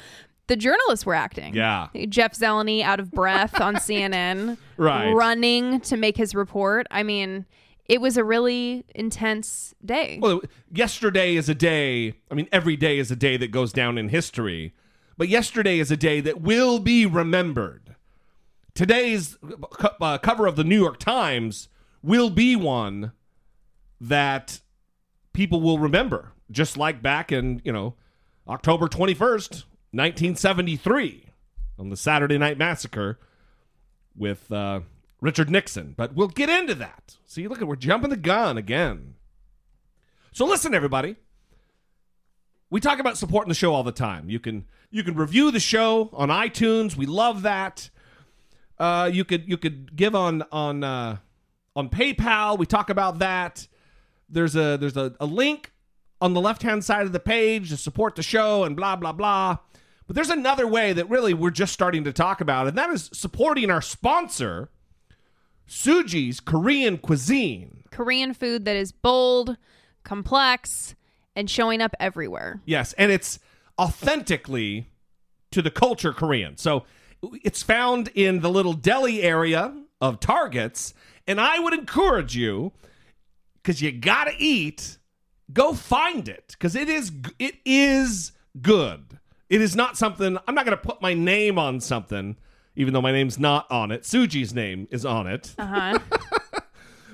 [0.47, 1.55] the journalists were acting.
[1.55, 1.89] Yeah.
[2.09, 5.13] Jeff Zeleny out of breath on CNN, Right.
[5.13, 6.87] running to make his report.
[6.91, 7.47] I mean,
[7.87, 10.19] it was a really intense day.
[10.21, 10.41] Well,
[10.73, 14.09] yesterday is a day, I mean, every day is a day that goes down in
[14.09, 14.75] history,
[15.17, 17.95] but yesterday is a day that will be remembered.
[18.75, 19.37] Today's
[20.01, 21.69] uh, cover of the New York Times
[22.03, 23.13] will be one
[24.01, 24.61] that
[25.33, 27.95] people will remember, just like back in, you know,
[28.49, 31.27] October 21st, 1973,
[31.79, 33.19] on the Saturday Night Massacre
[34.17, 34.81] with uh,
[35.21, 35.95] Richard Nixon.
[35.97, 37.17] But we'll get into that.
[37.27, 39.15] See, look at we're jumping the gun again.
[40.33, 41.17] So listen, everybody.
[42.71, 44.29] We talk about supporting the show all the time.
[44.29, 46.97] You can you can review the show on iTunes.
[46.97, 47.91] We love that.
[48.79, 51.19] Uh, you could you could give on on uh,
[51.77, 52.59] on PayPal.
[52.59, 53.69] We talk about that.
[54.29, 55.73] There's a there's a, a link
[56.21, 59.13] on the left hand side of the page to support the show and blah blah
[59.13, 59.59] blah.
[60.07, 63.11] But there's another way that really we're just starting to talk about, and that is
[63.13, 64.69] supporting our sponsor,
[65.69, 67.85] Suji's Korean Cuisine.
[67.91, 69.57] Korean food that is bold,
[70.03, 70.95] complex,
[71.35, 72.61] and showing up everywhere.
[72.67, 73.39] Yes, and it's
[73.81, 74.91] authentically
[75.53, 76.57] to the culture Korean.
[76.57, 76.85] So
[77.43, 80.93] it's found in the little deli area of Targets,
[81.27, 82.73] and I would encourage you
[83.63, 84.99] cuz you got to eat,
[85.53, 89.19] go find it cuz it is it is good.
[89.55, 92.35] It is not something I'm not going to put my name on something
[92.75, 94.03] even though my name's not on it.
[94.03, 95.55] Suji's name is on it.
[95.57, 95.99] Uh huh.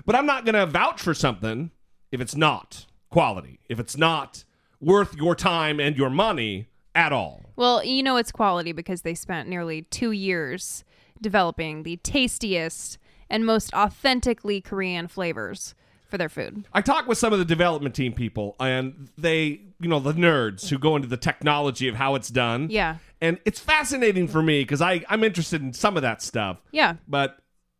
[0.06, 1.70] But I'm not going to vouch for something
[2.10, 4.44] if it's not quality, if it's not
[4.80, 7.42] worth your time and your money at all.
[7.56, 10.82] well, you know it's quality because they spent nearly two years
[11.20, 12.96] developing the tastiest
[13.28, 15.74] and most authentically Korean flavors
[16.10, 16.64] for their food.
[16.72, 20.68] I talked with some of the development team people, and they, you know, the nerds
[20.68, 22.68] who go into the technology of how it's done.
[22.70, 22.96] Yeah.
[23.20, 26.58] And it's fascinating for me because I'm interested in some of that stuff.
[26.72, 26.96] Yeah.
[27.06, 27.38] But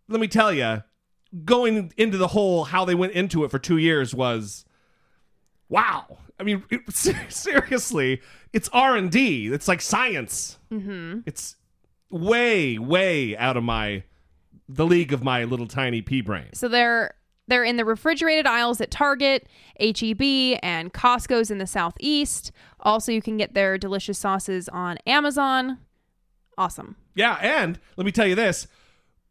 [0.09, 0.83] let me tell you,
[1.45, 4.65] going into the whole how they went into it for two years was
[5.69, 6.19] wow.
[6.39, 6.81] I mean, it,
[7.33, 8.21] seriously,
[8.53, 9.49] it's R and D.
[9.49, 10.59] It's like science.
[10.71, 11.21] Mm-hmm.
[11.27, 11.57] It's
[12.11, 14.05] way, way out of my
[14.73, 16.53] the league of my little tiny pea brain.
[16.53, 17.15] So they're
[17.51, 19.47] they're in the refrigerated aisles at Target,
[19.79, 22.51] HEB, and Costco's in the southeast.
[22.81, 25.79] Also, you can get their delicious sauces on Amazon.
[26.57, 26.97] Awesome.
[27.15, 28.67] Yeah, and let me tell you this: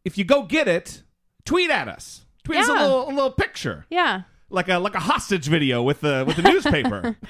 [0.04, 1.02] if you go get it,
[1.44, 2.24] tweet at us.
[2.44, 4.22] Tweet us a little, a little picture, Yeah.
[4.48, 7.16] like a like a hostage video with the with the newspaper.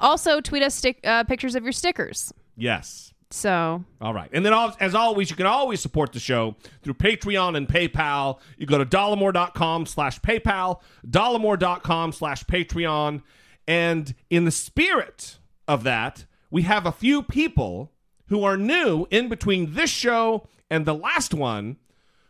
[0.00, 2.32] Also, tweet us stick uh, pictures of your stickers.
[2.56, 3.09] yes.
[3.32, 4.28] So All right.
[4.32, 8.40] And then, as always, you can always support the show through Patreon and PayPal.
[8.58, 13.22] You go to dollemore.com slash PayPal, dollemore.com slash Patreon.
[13.68, 15.38] And in the spirit
[15.68, 17.92] of that, we have a few people
[18.26, 21.76] who are new in between this show and the last one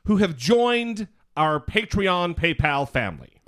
[0.04, 3.39] who have joined our Patreon PayPal family.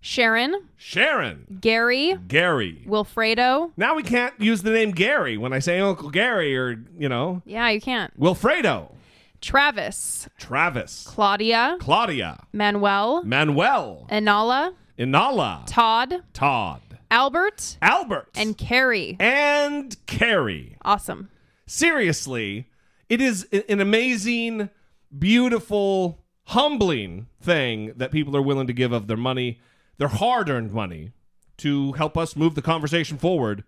[0.00, 2.84] Sharon, Sharon, Gary, Gary.
[2.86, 3.72] Wilfredo.
[3.76, 7.42] Now we can't use the name Gary when I say Uncle Gary or, you know,
[7.44, 8.18] Yeah, you can't.
[8.18, 8.92] Wilfredo,
[9.40, 14.74] Travis, Travis, Claudia, Claudia, Manuel, Manuel, Inala.
[14.98, 16.80] Inala, Todd, Todd,
[17.10, 19.16] Albert, Albert, and Carrie.
[19.20, 20.76] and Carrie.
[20.82, 21.28] Awesome.
[21.66, 22.66] seriously,
[23.08, 24.70] it is an amazing,
[25.16, 29.60] beautiful, humbling thing that people are willing to give of their money,
[29.98, 31.12] their hard earned money,
[31.58, 33.64] to help us move the conversation forward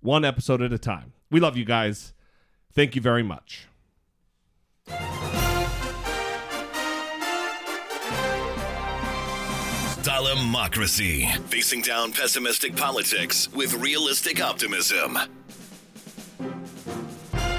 [0.00, 1.12] one episode at a time.
[1.30, 2.14] We love you guys.
[2.72, 3.68] Thank you very much.
[10.02, 11.36] Dollemocracy.
[11.48, 15.18] Facing down pessimistic politics with realistic optimism.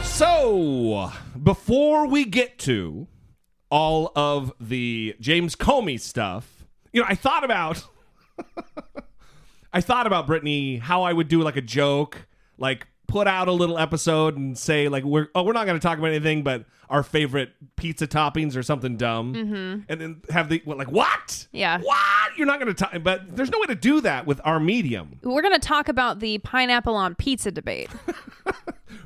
[0.04, 1.12] So,
[1.44, 3.08] before we get to
[3.70, 7.86] all of the James Comey stuff, you know, I thought about
[9.74, 13.52] I thought about Brittany how I would do like a joke, like put out a
[13.52, 16.66] little episode and say like we're oh we're not going to talk about anything but
[16.90, 19.82] our favorite pizza toppings or something dumb, Mm-hmm.
[19.90, 21.48] and then have the what, like what?
[21.52, 21.80] Yeah.
[21.82, 22.38] What?
[22.38, 25.20] You're not going to talk, but there's no way to do that with our medium.
[25.22, 27.90] We're going to talk about the pineapple on pizza debate.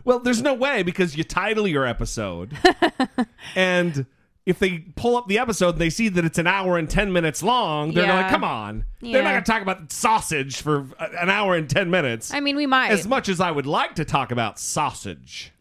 [0.04, 2.58] Well, there's no way because you title your episode,
[3.56, 4.08] and
[4.46, 7.14] if they pull up the episode and they see that it's an hour and ten
[7.14, 8.22] minutes long, they're Yeah.
[8.22, 9.32] like, "Come on!" They're not Yeah.
[9.34, 12.34] going to talk about sausage for an hour and ten minutes.
[12.34, 12.92] I mean, we might.
[12.92, 15.52] as much as I would like to talk about sausage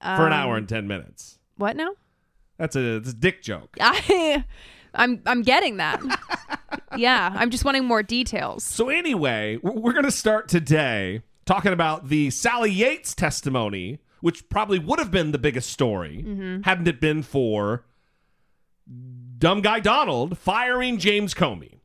[0.00, 1.38] for an hour and um, ten minutes.
[1.56, 1.92] What now?
[2.58, 3.76] That's a, that's a dick joke.
[3.80, 4.44] I,
[4.94, 6.00] I'm I'm getting that.
[6.96, 8.64] yeah, I'm just wanting more details.
[8.64, 14.48] So anyway, w- we're going to start today talking about the Sally Yates testimony, which
[14.48, 16.62] probably would have been the biggest story mm-hmm.
[16.62, 17.84] hadn't it been for
[19.38, 21.78] dumb guy Donald firing James Comey.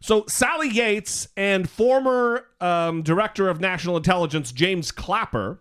[0.00, 5.60] So Sally Yates and former um, director of national intelligence James Clapper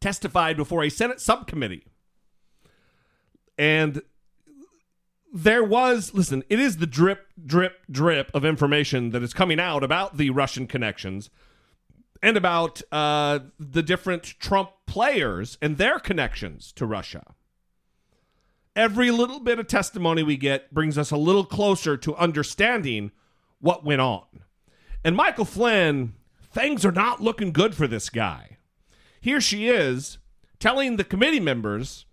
[0.00, 1.86] testified before a Senate subcommittee.
[3.56, 4.02] And
[5.32, 9.84] there was listen it is the drip drip drip of information that is coming out
[9.84, 11.28] about the russian connections
[12.22, 17.34] and about uh, the different trump players and their connections to russia
[18.76, 23.10] every little bit of testimony we get brings us a little closer to understanding
[23.60, 24.24] what went on
[25.04, 26.14] and michael flynn
[26.52, 28.58] things are not looking good for this guy
[29.20, 30.18] here she is
[30.58, 32.06] telling the committee members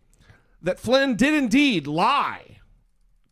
[0.62, 2.56] that flynn did indeed lie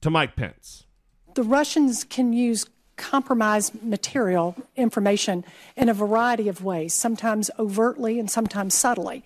[0.03, 0.85] to Mike Pence.
[1.33, 2.65] The Russians can use
[2.97, 5.45] compromised material, information,
[5.77, 9.23] in a variety of ways, sometimes overtly and sometimes subtly.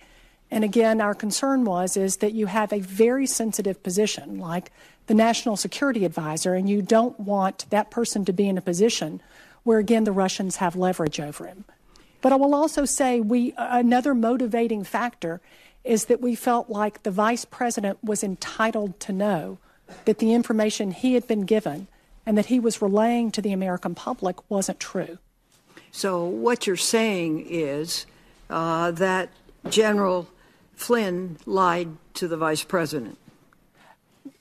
[0.50, 4.72] And again, our concern was is that you have a very sensitive position, like
[5.06, 9.20] the national security advisor, and you don't want that person to be in a position
[9.64, 11.64] where again the Russians have leverage over him.
[12.20, 15.40] But I will also say we another motivating factor
[15.84, 19.58] is that we felt like the vice president was entitled to know
[20.04, 21.86] that the information he had been given
[22.26, 25.18] and that he was relaying to the American public wasn't true.
[25.92, 28.04] So what you're saying is
[28.50, 29.30] uh, that
[29.70, 30.28] General
[30.78, 33.18] Flynn lied to the vice president.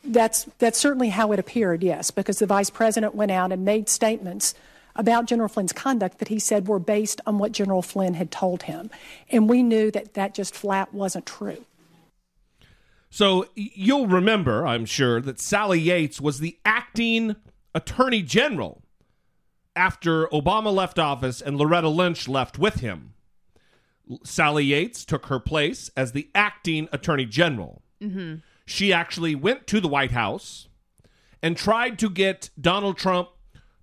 [0.04, 3.90] That's that's certainly how it appeared, yes, because the vice president went out and made
[3.90, 4.54] statements
[4.96, 8.64] about General Flynn's conduct that he said were based on what General Flynn had told
[8.64, 8.90] him,
[9.30, 11.66] and we knew that that just flat wasn't true.
[13.10, 17.36] So you'll remember, I'm sure, that Sally Yates was the acting
[17.74, 18.84] attorney general
[19.76, 23.14] after Obama left office and Loretta Lynch left with him.
[24.24, 27.82] Sally Yates took her place as the acting attorney general.
[28.02, 28.36] Mm-hmm.
[28.66, 30.68] She actually went to the White House
[31.42, 33.30] and tried to get Donald Trump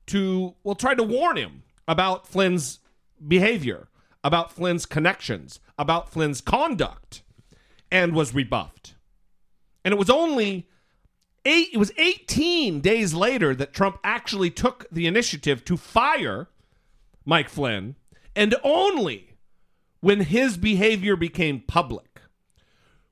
[0.06, 2.80] to, well, tried to warn him about Flynn's
[3.26, 3.88] behavior,
[4.22, 7.22] about Flynn's connections, about Flynn's conduct,
[7.90, 8.94] and was rebuffed.
[9.84, 10.68] And it was only
[11.44, 16.48] eight, it was 18 days later that Trump actually took the initiative to fire
[17.24, 17.96] Mike Flynn,
[18.37, 19.34] and only
[20.04, 22.20] when his behavior became public,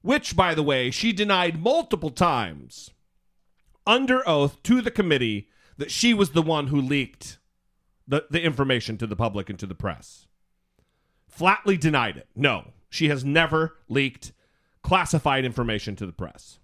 [0.03, 2.91] which, by the way, she denied multiple times
[3.87, 7.39] under oath to the committee that she was the one who leaked
[8.07, 10.27] the, the information to the public and to the press.
[11.27, 12.29] Flatly denied it.
[12.37, 14.33] No, she has never leaked
[14.83, 16.59] classified information to the press.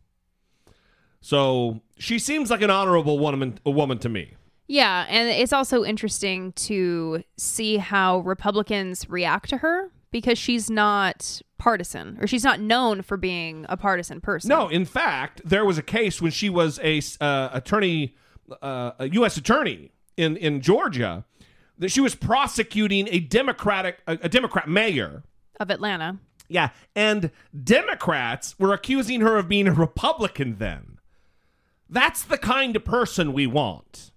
[1.23, 4.35] So she seems like an honorable woman, a woman to me.
[4.67, 11.41] Yeah, and it's also interesting to see how Republicans react to her because she's not
[11.59, 14.49] partisan, or she's not known for being a partisan person.
[14.49, 18.15] No, in fact, there was a case when she was a uh, attorney,
[18.63, 19.37] uh, a U.S.
[19.37, 21.25] attorney in in Georgia,
[21.79, 25.25] that she was prosecuting a Democratic a, a Democrat mayor
[25.61, 26.19] of Atlanta.
[26.49, 27.31] Yeah, and
[27.63, 30.57] Democrats were accusing her of being a Republican.
[30.59, 30.99] Then,
[31.91, 34.13] that's the kind of person we want.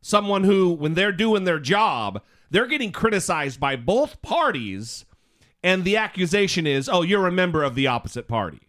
[0.00, 5.04] Someone who, when they're doing their job, they're getting criticized by both parties
[5.62, 8.60] and the accusation is, oh, you're a member of the opposite party.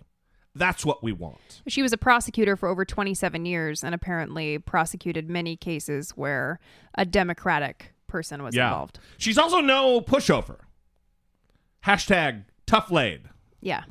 [0.56, 1.62] That's what we want.
[1.68, 6.60] She was a prosecutor for over 27 years and apparently prosecuted many cases where
[6.96, 8.68] a Democratic person was yeah.
[8.68, 9.00] involved.
[9.18, 10.58] She's also no pushover.
[11.86, 13.30] Hashtag tough laid.
[13.62, 13.84] Yeah.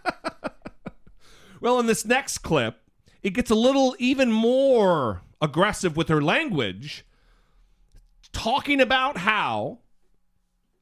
[1.60, 2.80] well, in this next clip,
[3.22, 7.04] it gets a little even more aggressive with her language,
[8.32, 9.78] talking about how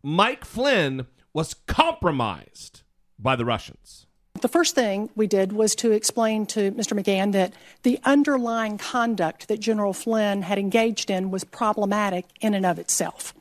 [0.03, 2.83] Mike Flynn was compromised
[3.19, 4.07] by the Russians.
[4.41, 6.99] The first thing we did was to explain to Mr.
[6.99, 12.67] McGahn that the underlying conduct that General Flynn had engaged in was problematic in and
[12.67, 13.35] of itself.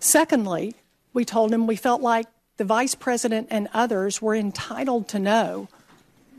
[0.00, 0.74] Secondly,
[1.12, 2.26] we told him we felt like
[2.56, 5.68] the vice president and others were entitled to know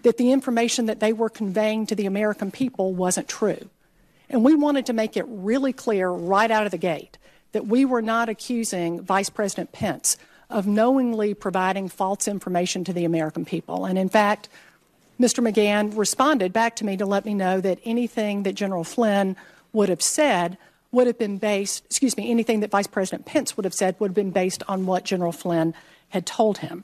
[0.03, 3.69] that the information that they were conveying to the American people wasn't true.
[4.29, 7.17] And we wanted to make it really clear right out of the gate
[7.51, 10.17] that we were not accusing Vice President Pence
[10.49, 13.85] of knowingly providing false information to the American people.
[13.85, 14.49] And in fact,
[15.19, 15.47] Mr.
[15.47, 19.35] McGahn responded back to me to let me know that anything that General Flynn
[19.71, 20.57] would have said
[20.91, 24.11] would have been based, excuse me, anything that Vice President Pence would have said would
[24.11, 25.73] have been based on what General Flynn
[26.09, 26.83] had told him.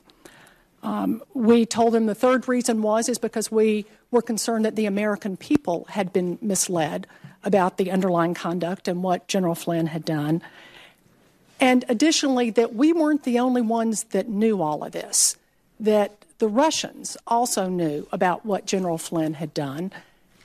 [0.82, 4.86] Um, we told him the third reason was is because we were concerned that the
[4.86, 7.06] American people had been misled
[7.44, 10.42] about the underlying conduct and what General Flynn had done.
[11.60, 15.36] And additionally, that we weren't the only ones that knew all of this,
[15.78, 19.92] that the Russians also knew about what General Flynn had done,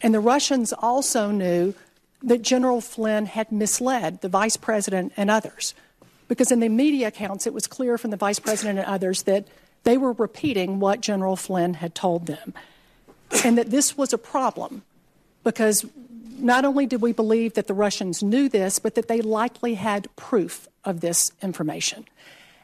[0.01, 1.73] and the Russians also knew
[2.21, 5.73] that General Flynn had misled the vice president and others.
[6.27, 9.47] Because in the media accounts, it was clear from the vice president and others that
[9.83, 12.53] they were repeating what General Flynn had told them.
[13.43, 14.83] And that this was a problem
[15.43, 15.85] because
[16.37, 20.13] not only did we believe that the Russians knew this, but that they likely had
[20.15, 22.05] proof of this information.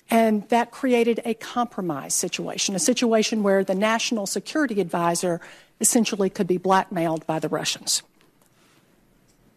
[0.10, 5.42] And that created a compromise situation, a situation where the national security advisor
[5.80, 8.04] essentially could be blackmailed by the Russians.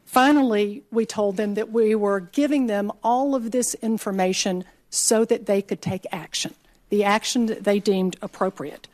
[0.06, 5.46] Finally, we told them that we were giving them all of this information so that
[5.46, 6.54] they could take action,
[6.88, 8.88] the action that they deemed appropriate.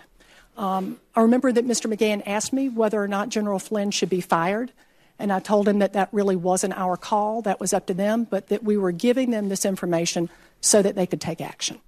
[0.57, 1.93] Um, I remember that Mr.
[1.93, 4.73] McGahn asked me whether or not General Flynn should be fired.
[5.19, 8.25] And I told him that that really wasn't our call, that was up to them,
[8.25, 11.81] but that we were giving them this information so that they could take action.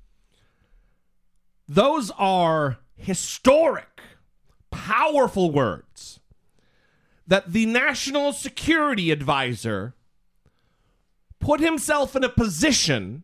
[1.69, 4.01] Those are historic,
[4.71, 6.21] powerful words
[7.27, 9.95] that the National Security Advisor
[11.41, 13.23] put himself in a position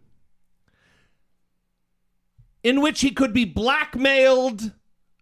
[2.62, 4.72] in which he could be blackmailed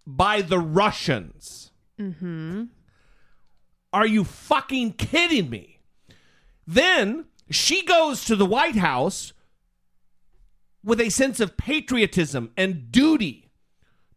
[0.07, 1.71] by the Russians.
[1.99, 2.65] Mm-hmm.
[3.93, 5.81] Are you fucking kidding me?
[6.67, 9.33] Then she goes to the White House
[10.85, 13.51] with a sense of patriotism and duty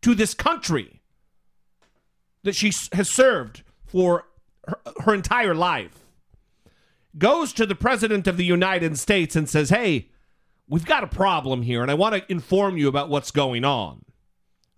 [0.02, 1.02] to this country
[2.44, 4.26] that she has served for
[4.68, 6.06] her, her, entire life.
[7.18, 10.10] Goes to the President of the United States and says, Hey,
[10.68, 14.06] we've got a problem here, and I want to inform you about what's going on.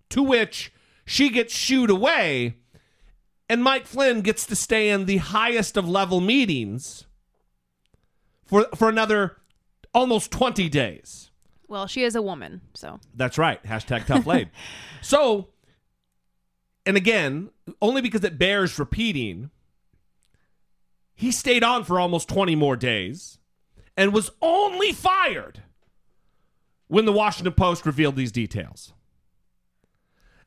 [0.10, 0.72] To which
[1.06, 2.58] she gets shooed away
[3.50, 7.06] and Mike Flynn gets to stay in the highest of level meetings
[8.46, 9.38] for for another
[9.94, 11.32] almost 20 days.
[11.68, 13.00] Well, she is a woman, so.
[13.16, 13.64] That's right.
[13.64, 14.50] Hashtag tough laid.
[15.02, 15.50] so,
[16.86, 17.50] and again,
[17.82, 19.50] only because it bears repeating,
[21.16, 23.40] he stayed on for almost 20 more days
[23.96, 25.64] and was only fired
[26.88, 28.94] when the Washington Post revealed these details.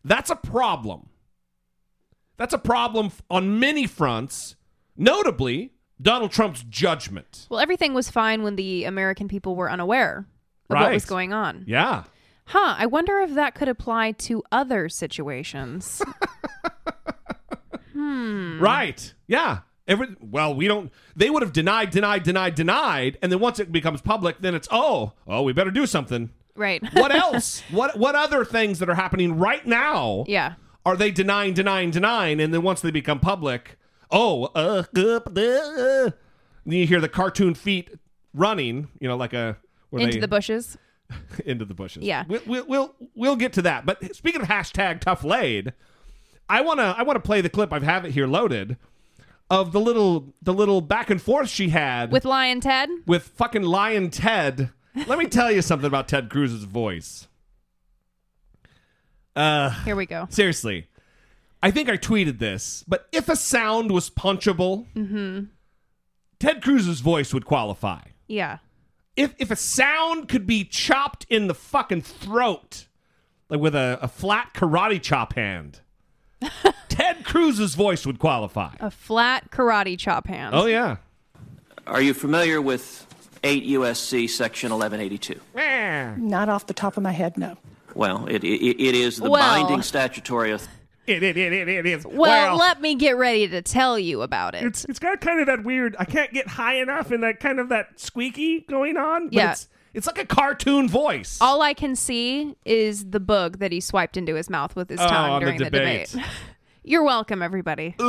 [0.05, 1.09] That's a problem
[2.37, 4.57] that's a problem on many fronts,
[4.97, 7.47] notably Donald Trump's judgment.
[7.51, 10.27] Well, everything was fine when the American people were unaware
[10.69, 10.83] of right.
[10.83, 11.65] what was going on.
[11.67, 12.05] Yeah.
[12.47, 12.77] Huh.
[12.79, 16.03] I wonder if that could apply to other situations.
[17.93, 18.61] hmm.
[18.61, 19.15] Right.
[19.27, 19.61] Yeah.
[19.89, 20.93] Every, well, we don't.
[21.15, 24.67] They would have denied, denied, denied, denied, and then once it becomes public, then it's
[24.71, 26.31] oh, oh, we better do something.
[26.57, 26.83] Right.
[26.95, 27.63] what else?
[27.71, 30.25] What what other things that are happening right now?
[30.27, 30.55] Yeah
[30.87, 33.77] are they denying, denying, denying, and then once they become public,
[34.11, 36.11] oh, uh, uh, uh,
[36.65, 37.91] you hear the cartoon feet
[38.33, 39.59] running, you know, like a
[39.93, 40.79] into they, the bushes.
[41.45, 42.05] into the bushes.
[42.05, 42.25] Yeah.
[42.29, 43.85] we'll, we'll we'll we'll get to that.
[43.85, 45.73] But speaking of hashtag tough laid,
[46.49, 47.73] I wanna I wanna play the clip.
[47.73, 48.77] I have it here loaded
[49.51, 52.89] of the little the little back and forth she had With Lyin' Ted?
[53.07, 54.71] with fucking Lyin' Ted.
[55.07, 57.27] Let me tell you something about Ted Cruz's voice.
[59.37, 60.27] Uh, Here we go.
[60.31, 60.87] seriously,
[61.63, 65.45] I think I tweeted this, but if a sound was punchable, Mm-hmm.
[66.39, 68.01] Ted Cruz's voice would qualify.
[68.27, 68.59] Yeah.
[69.17, 72.87] If if a sound could be chopped in the fucking throat,
[73.49, 75.81] like with a, a flat karate chop hand,
[76.89, 78.75] Ted Cruz's voice would qualify.
[78.81, 80.55] A flat karate chop hand.
[80.55, 80.97] Oh yeah.
[81.87, 83.07] Are you familiar with
[83.45, 85.41] 8 USC Section 1182?
[86.19, 87.57] Not off the top of my head, no.
[87.97, 90.73] Well, it, it, it is the Well- binding statutory authority.
[91.07, 92.05] It, it, it, it, it is.
[92.05, 94.65] Well, let me get ready to tell you about it.
[94.65, 95.95] it's it's got kind of that weird.
[96.01, 99.27] I can't get high enough and that kind of that squeaky going on.
[99.27, 99.53] But Yeah.
[99.53, 101.39] it's it's like a cartoon voice.
[101.41, 104.99] All I can see is the bug that he swiped into his mouth with his
[105.01, 106.09] Oh, tongue on the during the debate.
[106.11, 106.27] debate.
[106.83, 107.95] You're welcome, everybody.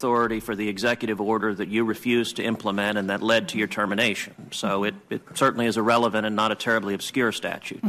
[0.00, 3.66] authority for the executive order that you refused to implement and that led to your
[3.66, 4.50] termination.
[4.50, 7.84] So it, it certainly is a relevant and not a terribly obscure statute.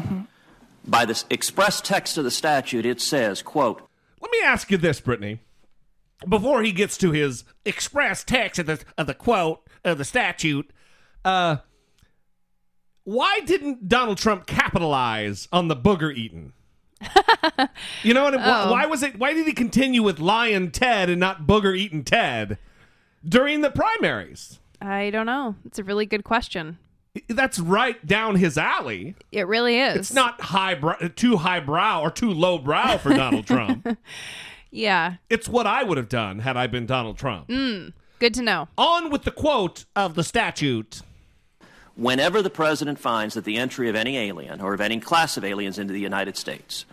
[0.86, 3.88] By the express text of the statute, it says, quote,
[4.20, 5.40] Let me ask you this, Brittany.
[6.28, 10.70] Before he gets to his express text of the of the quote of the statute,
[11.24, 11.58] uh,
[13.06, 16.52] why didn't Donald Trump capitalize on the booger eating?
[18.04, 18.36] you know what?
[18.36, 18.72] why, Oh.
[18.72, 19.18] why was it?
[19.20, 22.58] Why did he continue with Lyin' Ted and not booger eating Ted
[23.28, 24.60] during the primaries?
[24.82, 25.56] I don't know.
[25.66, 26.78] It's a really good question.
[27.28, 29.16] That's right down his alley.
[29.32, 29.96] It really is.
[29.98, 33.98] It's not high brow, too highbrow or too lowbrow for Donald Trump.
[34.74, 35.16] Yeah.
[35.30, 37.50] It's what I would have done had I been Donald Trump.
[37.50, 38.70] Mm, good to know.
[38.78, 41.02] On with the quote of the statute.
[42.02, 45.46] Whenever the president finds that the entry of any alien or of any class of
[45.46, 46.84] aliens into the United States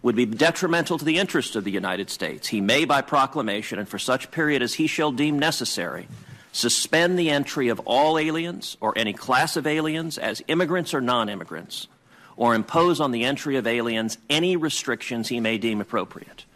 [0.00, 3.86] would be detrimental to the interests of the United States, he may, by proclamation and
[3.86, 6.08] for such period as he shall deem necessary,
[6.50, 11.28] suspend the entry of all aliens or any class of aliens as immigrants or non
[11.28, 11.86] immigrants,
[12.34, 16.46] or impose on the entry of aliens any restrictions he may deem appropriate.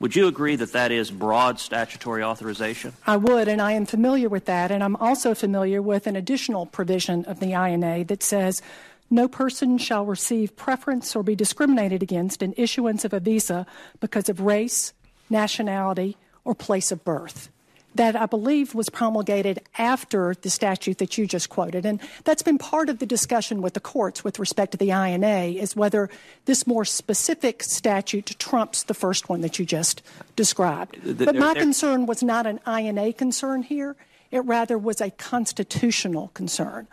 [0.00, 2.92] Would you agree that that is broad statutory authorization?
[3.06, 4.70] I would, and I am familiar with that.
[4.70, 8.62] And I'm also familiar with an additional provision of the INA that says
[9.10, 13.66] no person shall receive preference or be discriminated against in issuance of a visa
[14.00, 14.92] because of race,
[15.30, 17.48] nationality, or place of birth.
[17.94, 21.84] That I believe was promulgated after the statute that you just quoted.
[21.84, 25.58] And that's been part of the discussion with the courts with respect to the INA
[25.58, 26.08] is whether
[26.44, 30.02] this more specific statute trumps the first one that you just
[30.36, 31.02] described.
[31.02, 33.96] Th- But my concern was not an INA concern here.
[34.30, 36.86] It rather was a constitutional concern,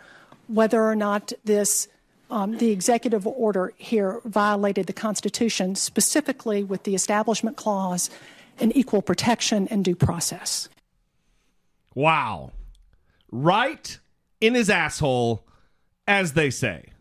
[0.48, 1.86] whether or not this,
[2.30, 8.10] um, the executive order here violated the Constitution, specifically with the Establishment Clause
[8.58, 10.68] and equal protection and due process.
[11.96, 12.52] Wow.
[13.32, 13.98] Right
[14.40, 15.46] in his asshole,
[16.06, 16.92] as they say.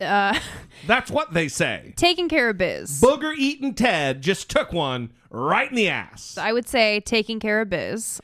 [0.00, 0.38] Uh,
[0.86, 1.94] That's what they say.
[1.96, 3.00] taking care of biz.
[3.00, 6.38] Booger eating Ted just took one right in the ass.
[6.38, 8.20] I would say taking care of biz.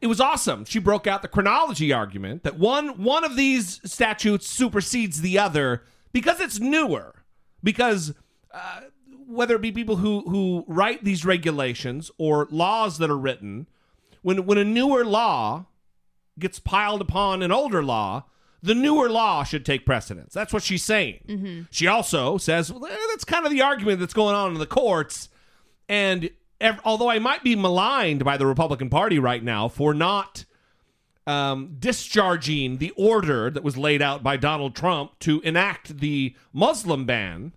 [0.00, 0.64] It was awesome.
[0.64, 5.82] She broke out the chronology argument that one one of these statutes supersedes the other
[6.12, 7.24] because it's newer.
[7.62, 8.14] Because
[8.52, 8.82] uh,
[9.26, 13.66] whether it be people who who write these regulations or laws that are written,
[14.24, 15.66] when when a newer law
[16.38, 18.24] gets piled upon an older law,
[18.62, 20.32] the newer law should take precedence.
[20.32, 21.20] That's what she's saying.
[21.28, 21.62] Mm-hmm.
[21.70, 24.66] She also says well, eh, that's kind of the argument that's going on in the
[24.66, 25.28] courts.
[25.88, 30.46] And ev- although I might be maligned by the Republican Party right now for not
[31.26, 37.04] um, discharging the order that was laid out by Donald Trump to enact the Muslim
[37.04, 37.52] ban,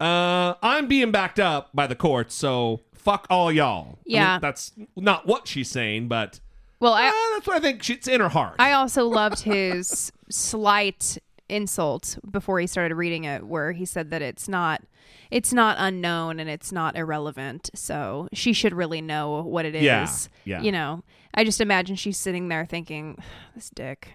[0.00, 2.34] uh, I'm being backed up by the courts.
[2.34, 3.82] So fuck all y'all.
[3.82, 4.38] I mean, Yeah.
[4.38, 6.40] that's not what she's saying, but
[6.80, 7.82] Well, I, uh, that's what I think.
[7.82, 8.56] She, it's in her heart.
[8.58, 14.22] I also loved his slight insult before he started reading it where he said that
[14.22, 14.82] it's not
[15.30, 19.82] it's not unknown and it's not irrelevant so she should really know what it is
[19.84, 20.08] Yeah,
[20.46, 20.62] yeah.
[20.62, 21.02] you know
[21.34, 23.18] i just imagine she's sitting there thinking
[23.54, 24.14] this dick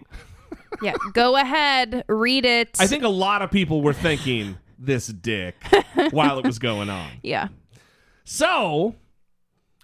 [0.82, 5.54] yeah go ahead read it I think a lot of people were thinking this dick
[6.10, 7.08] while it was going on.
[7.22, 7.46] yeah
[8.24, 8.94] So,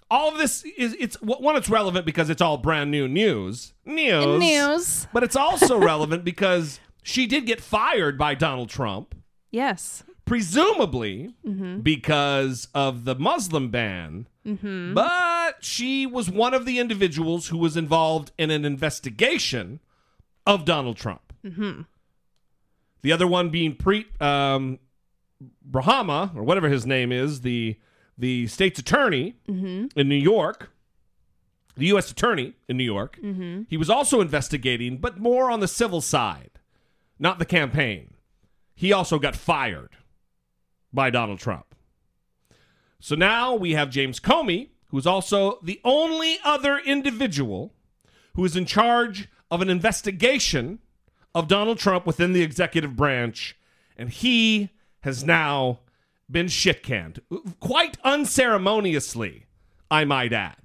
[0.09, 3.73] all of this is it's one it's relevant because it's all brand new news.
[3.85, 4.39] News.
[4.39, 5.07] News.
[5.13, 9.15] But it's also relevant because she did get fired by Donald Trump,
[9.51, 11.81] yes presumably Mhm.
[11.83, 14.27] because of the Muslim ban.
[14.45, 14.93] mm-hmm.
[14.93, 19.79] But she was one of the individuals who was involved in an investigation
[20.45, 21.31] of Donald Trump.
[21.45, 21.83] mm-hmm.
[23.03, 24.79] The other one being Preet um,
[25.61, 27.77] Brahma, or whatever his name is, the
[28.17, 29.91] the state's attorney Mhm.
[29.95, 30.71] in New York,
[31.75, 32.09] the U.S.
[32.11, 33.19] attorney in New York.
[33.21, 33.67] Mhm.
[33.69, 36.51] He was also investigating, but more on the civil side,
[37.19, 38.15] not the campaign.
[38.75, 39.91] He also got fired
[40.91, 41.75] by Donald Trump.
[42.99, 47.73] So now we have James Comey, who's also the only other individual
[48.33, 50.79] who is in charge of an investigation
[51.35, 53.55] of Donald Trump within the executive branch,
[53.95, 54.69] and he
[55.01, 55.79] has now
[56.29, 57.21] been shit canned.
[57.59, 59.45] Quite unceremoniously,
[59.89, 60.55] I might add.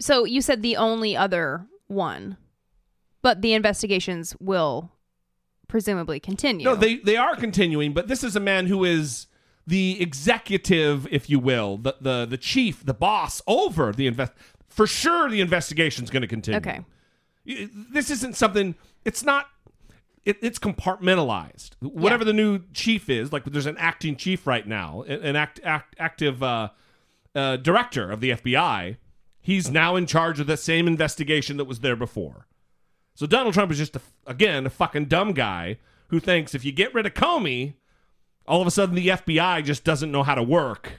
[0.00, 2.36] So you said the only other one,
[3.22, 4.90] but the investigations will
[5.68, 6.64] presumably continue.
[6.64, 9.26] No, they they are continuing, but this is a man who is
[9.66, 14.32] the executive, if you will, the the the chief, the boss over the invest.
[14.68, 16.58] For sure, the investigation's going to continue.
[16.58, 16.80] Okay.
[17.46, 18.74] This isn't something.
[19.04, 19.46] It's not.
[20.24, 21.70] It, it's compartmentalized.
[21.80, 25.60] Whatever the new chief is, like there's an acting chief right now, an an act,
[25.62, 26.70] act active uh,
[27.34, 28.96] uh, director of the FBI.
[29.40, 32.46] He's now in charge of the same investigation that was there before.
[33.14, 36.72] So Donald Trump is just a, again a fucking dumb guy who thinks if you
[36.72, 37.74] get rid of Comey,
[38.46, 40.92] all of a sudden the FBI just doesn't know how to work.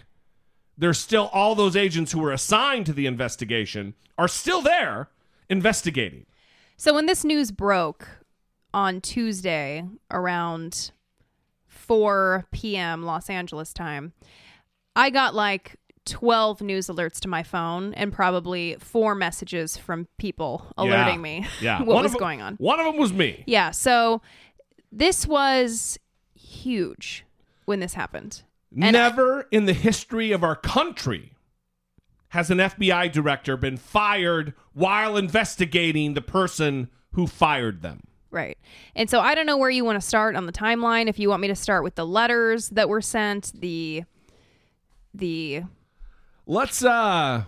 [0.78, 5.10] There's still all those agents who were assigned to the investigation are still there
[5.50, 6.26] investigating.
[6.78, 8.08] So when this news broke
[8.76, 10.92] on Tuesday around
[11.68, 13.04] 4 p.m.
[13.04, 14.12] Los Angeles time,
[14.96, 20.68] I got like 12 news alerts to my phone and probably four messages from people
[20.78, 21.22] alerting Yeah.
[21.22, 21.80] me Yeah.
[21.84, 22.56] what One was of 'em- going on.
[22.58, 23.44] One of them was me.
[23.48, 24.22] Yeah, so
[24.92, 25.98] this was
[26.36, 27.26] huge
[27.66, 28.44] when this happened.
[28.80, 31.32] And Never in the history of our country
[32.30, 38.02] has an FBI director been fired while investigating the person who fired them.
[38.36, 38.58] Right.
[38.98, 41.08] And so I don't know where you want to start on the timeline.
[41.08, 44.04] If you want me to start with the letters that were sent, the
[45.14, 45.64] the
[46.46, 47.46] Let's uh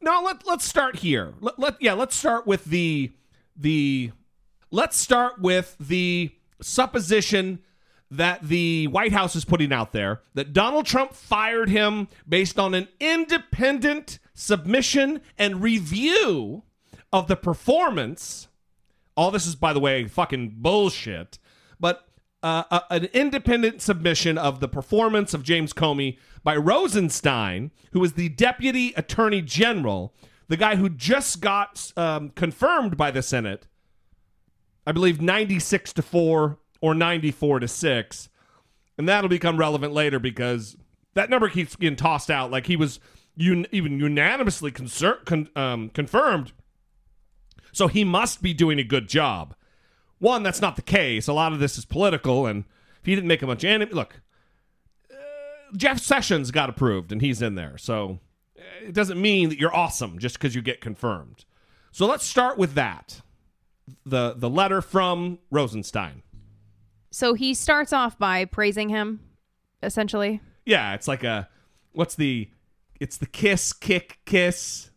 [0.00, 1.34] No, let let's start here.
[1.40, 3.10] Let, let yeah, let's start with the
[3.56, 4.12] the
[4.70, 6.30] let's start with the
[6.62, 7.58] supposition
[8.08, 12.72] that the White House is putting out there that Donald Trump fired him based on
[12.72, 16.62] an independent submission and review
[17.12, 18.46] of the performance.
[19.16, 21.38] All this is, by the way, fucking bullshit.
[21.80, 22.06] But
[22.42, 28.12] uh, a- an independent submission of the performance of James Comey by Rosenstein, who is
[28.12, 30.14] the Deputy Attorney General,
[30.48, 33.66] the guy who just got um, confirmed by the Senate,
[34.86, 38.28] I believe 96 to 4 or 94 to 6.
[38.98, 40.76] And that'll become relevant later because
[41.14, 42.50] that number keeps getting tossed out.
[42.50, 43.00] Like he was
[43.38, 46.52] un- even unanimously concer- con- um, confirmed.
[47.76, 49.54] So he must be doing a good job.
[50.18, 51.28] One, that's not the case.
[51.28, 52.64] A lot of this is political, and
[53.00, 54.22] if he didn't make a bunch of look,
[55.12, 55.14] uh,
[55.76, 57.76] Jeff Sessions got approved, and he's in there.
[57.76, 58.20] So
[58.58, 61.44] uh, it doesn't mean that you're awesome just because you get confirmed.
[61.92, 63.20] So let's start with that.
[64.06, 66.22] The the letter from Rosenstein.
[67.10, 69.20] so he starts off by praising him
[69.82, 70.40] essentially.
[70.64, 71.50] Yeah, it's like a
[71.92, 72.48] what's the
[73.00, 74.90] it's the kiss kick kiss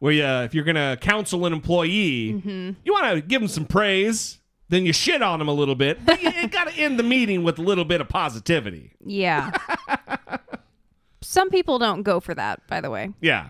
[0.00, 2.74] where you if you're gonna counsel an employee, Mhm.
[2.84, 4.38] you want to give them some praise,
[4.68, 7.02] then you shit on them a little bit, but you, you got to end the
[7.02, 8.92] meeting with a little bit of positivity.
[9.04, 9.50] Yeah.
[11.22, 13.12] Some people don't go for that, by the way.
[13.20, 13.48] Yeah.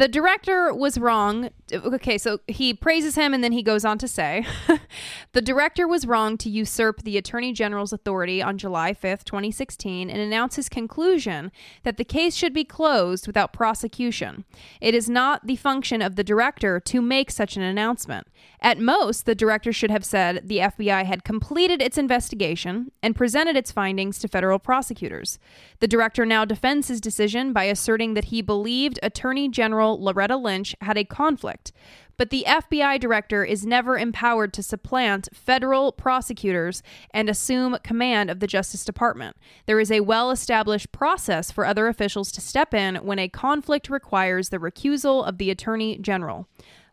[0.00, 1.50] The director was wrong.
[1.70, 4.46] Okay, so he praises him and then he goes on to say
[5.32, 10.18] the director was wrong to usurp the attorney general's authority on July 5th, 2016, and
[10.18, 14.46] announce his conclusion that the case should be closed without prosecution.
[14.80, 18.26] It is not the function of the director to make such an announcement.
[18.62, 23.54] At most, the director should have said the FBI had completed its investigation and presented
[23.54, 25.38] its findings to federal prosecutors.
[25.80, 30.76] The director now defends his decision by asserting that he believed Attorney General Loretta Lynch
[30.80, 31.72] had a conflict.
[32.16, 36.82] But the FBI director is never empowered to supplant federal prosecutors
[37.14, 39.36] and assume command of the Justice Department.
[39.64, 43.88] There is a well established process for other officials to step in when a conflict
[43.88, 46.46] requires the recusal of the Attorney General.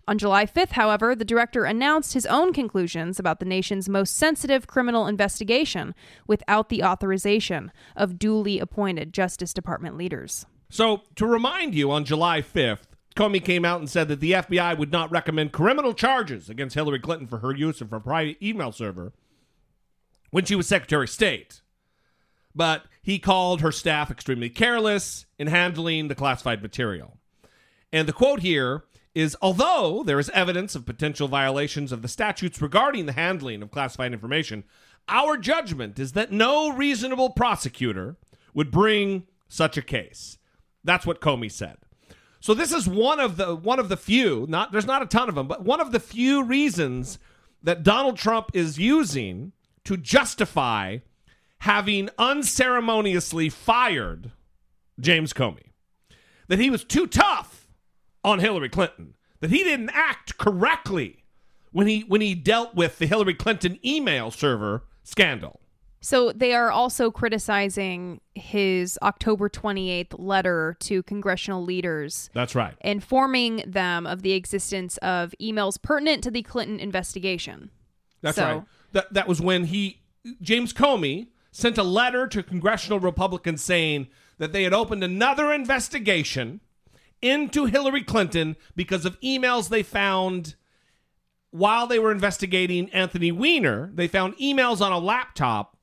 [0.10, 4.66] On July 5th, however, the director announced his own conclusions about the nation's most sensitive
[4.66, 5.94] criminal investigation
[6.26, 10.46] without the authorization of duly appointed Justice Department leaders.
[10.70, 14.78] So to remind you, on July 5th, Comey came out and said that the FBI
[14.78, 18.72] would not recommend criminal charges against Hillary Clinton for her use of her private email
[18.72, 19.12] server
[20.30, 21.62] when she was Secretary of State.
[22.54, 27.18] But he called her staff extremely careless in handling the classified material.
[27.92, 28.84] And the quote here
[29.16, 33.72] is although there is evidence of potential violations of the statutes regarding the handling of
[33.72, 34.64] classified information,
[35.08, 38.18] our judgment is that no reasonable prosecutor
[38.54, 40.38] would bring such a case.
[40.88, 41.78] That's what Comey said.
[42.40, 45.28] So this is one of the one of the few, not there's not a ton
[45.28, 47.20] of them, but one of the few reasons
[47.62, 49.52] that Donald Trump is using
[49.84, 51.00] to justify
[51.60, 54.32] having unceremoniously fired
[55.00, 55.72] James Comey.
[56.48, 57.68] That he was too tough
[58.24, 61.26] on Hillary Clinton, that he didn't act correctly
[61.72, 65.60] when he when he dealt with the Hillary Clinton email server scandal.
[66.08, 72.30] So they are also criticizing his October 28th letter to congressional leaders.
[72.34, 72.76] That's right.
[72.80, 77.72] Informing them of the existence of emails pertinent to the Clinton investigation.
[78.22, 78.64] That's So- right.
[78.94, 80.00] That that was when he
[80.42, 86.62] James Comey sent a letter to congressional Republicans saying that they had opened another investigation
[87.22, 90.56] into Hillary Clinton because of emails they found
[91.52, 93.92] while they were investigating Anthony Weiner.
[93.94, 95.74] They found emails on a laptop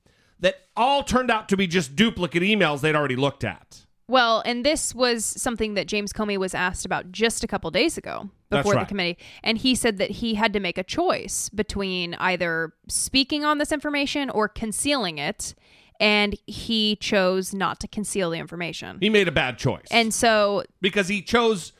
[0.44, 3.86] that all turned out to be just duplicate emails they'd already looked at.
[4.08, 7.96] Well, and this was something that James Comey was asked about just a couple days
[7.96, 8.80] ago before right.
[8.80, 9.16] the committee.
[9.42, 13.72] And he said that he had to make a choice between either speaking on this
[13.72, 15.54] information or concealing it.
[15.98, 18.98] And he chose not to conceal the information.
[19.00, 19.86] He made a bad choice.
[19.90, 21.72] And so because he chose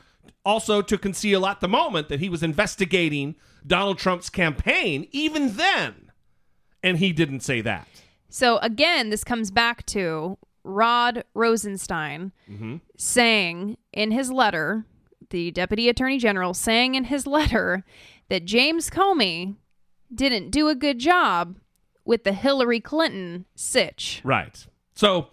[0.43, 3.35] also to conceal at the moment that he was investigating
[3.67, 6.09] Donald Trump's campaign, even then.
[6.81, 7.87] And he didn't say that.
[8.35, 12.75] So again, this comes back to Rod Rosenstein Mm-hmm.
[12.97, 14.83] saying in his letter,
[15.29, 17.85] the deputy attorney general saying in his letter
[18.27, 19.55] that James Comey
[20.13, 21.55] didn't do a good job
[22.03, 24.19] with the Hillary Clinton sitch.
[24.25, 24.67] Right.
[24.95, 25.29] So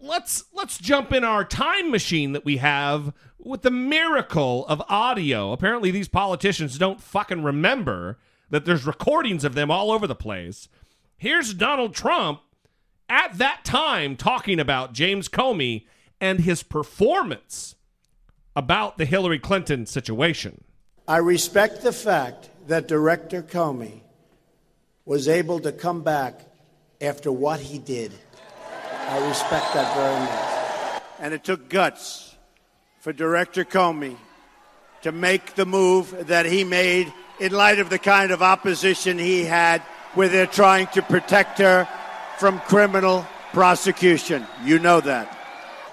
[0.00, 5.52] let's let's jump in our time machine that we have with the miracle of audio.
[5.52, 8.18] Apparently these politicians don't fucking remember
[8.48, 10.68] that there's recordings of them all over the place.
[11.22, 12.40] Here's Donald Trump
[13.08, 15.86] at that time talking about James Comey
[16.20, 17.76] and his performance
[18.56, 20.64] about the Hillary Clinton situation.
[21.06, 24.00] I respect the fact that Director Comey
[25.04, 26.40] was able to come back
[27.00, 28.10] after what he did.
[29.06, 31.02] I respect that very much.
[31.20, 32.34] And it took guts
[32.98, 34.16] for Director Comey
[35.02, 39.44] to make the move that he made in light of the kind of opposition he
[39.44, 39.82] had
[40.14, 41.88] where they're trying to protect her
[42.38, 44.46] from criminal prosecution.
[44.64, 45.38] You know that.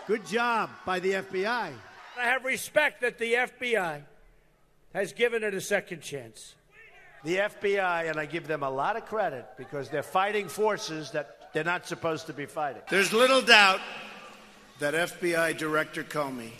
[0.07, 1.71] Good job by the FBI.
[2.17, 4.01] I have respect that the FBI
[4.93, 6.55] has given it a second chance.
[7.23, 11.53] The FBI, and I give them a lot of credit because they're fighting forces that
[11.53, 12.81] they're not supposed to be fighting.
[12.89, 13.79] There's little doubt
[14.79, 16.51] that FBI Director Comey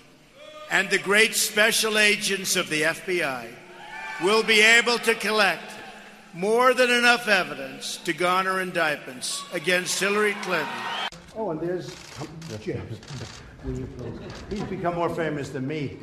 [0.70, 3.48] and the great special agents of the FBI
[4.22, 5.64] will be able to collect
[6.34, 10.68] more than enough evidence to garner indictments against Hillary Clinton.
[11.36, 11.96] Oh, and there's
[12.62, 12.82] Jim.
[13.64, 14.20] Will you please?
[14.50, 15.98] He's become more famous than me.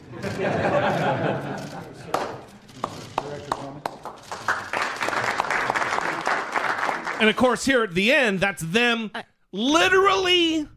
[7.19, 9.11] And of course, here at the end, that's them
[9.53, 10.69] literally,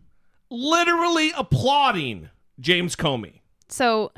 [0.50, 2.30] literally applauding
[2.62, 3.42] James Comey.
[3.68, 4.14] So,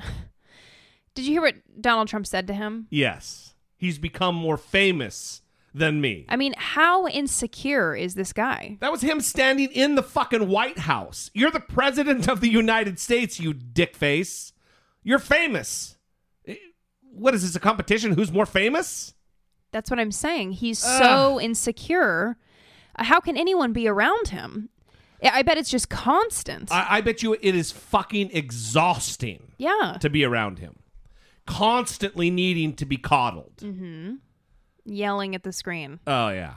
[1.15, 2.86] did you hear what Donald Trump said to him?
[2.91, 3.51] Yes,
[3.82, 5.41] he's become more famous
[5.73, 6.25] than me.
[6.29, 8.77] I mean, how insecure is this guy?
[8.79, 11.32] That was him standing in the fucking White House.
[11.34, 14.51] You're the president of the United States, you dickface.
[15.01, 15.97] You're famous.
[16.47, 16.57] Eh,
[17.01, 18.13] What is this, a competition?
[18.13, 19.15] Who's more famous?
[19.71, 20.51] That's what I'm saying.
[20.51, 22.38] He's so insecure.
[22.95, 24.69] Uh, How can anyone be around him?
[25.23, 26.71] I I bet it's just constant.
[26.71, 29.97] I, I bet you it is fucking exhausting yeah.
[30.01, 30.75] to be around him.
[31.46, 33.58] Constantly needing to be coddled.
[33.58, 34.16] Mm-hmm.
[34.86, 36.00] Yelling at the screen.
[36.08, 36.56] Oh yeah.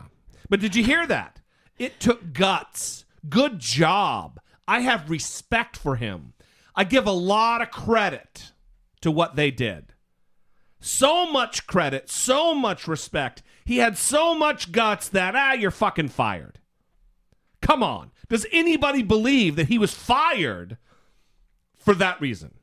[0.48, 1.40] But did you hear that?
[1.78, 3.04] It took guts.
[3.28, 4.40] Good job.
[4.66, 6.34] I have respect for him.
[6.74, 8.52] I give a lot of credit
[9.00, 9.92] to what they did.
[10.80, 13.42] So much credit, so much respect.
[13.64, 16.58] He had so much guts that ah, you're fucking fired.
[17.62, 18.10] Come on.
[18.28, 20.76] Does anybody believe that he was fired
[21.76, 22.54] for that reason?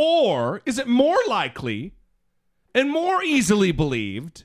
[0.00, 1.92] Or is it more likely
[2.72, 4.44] and more easily believed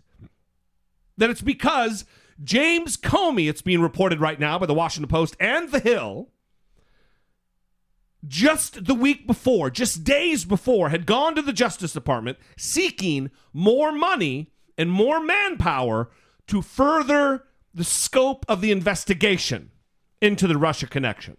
[1.16, 2.06] that it's because
[2.44, 6.30] James Comey, it's being reported right now by the Washington Post and The Hill,
[8.28, 13.92] just the week before, just days before, had gone to the Justice Department seeking more
[13.92, 16.10] money and more manpower
[16.48, 17.44] to further
[17.76, 19.70] the scope of the investigation
[20.20, 21.38] into the Russia connection.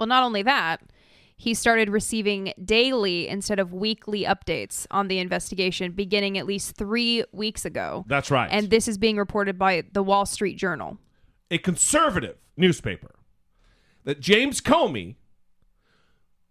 [0.00, 0.80] Well, not only that,
[1.36, 7.24] he started receiving daily instead of weekly updates on the investigation beginning at least three
[7.32, 8.04] weeks ago.
[8.08, 8.48] That's right.
[8.50, 10.98] And this is being reported by the Wall Street Journal.
[11.50, 13.14] a conservative newspaper
[14.04, 15.16] that James Comey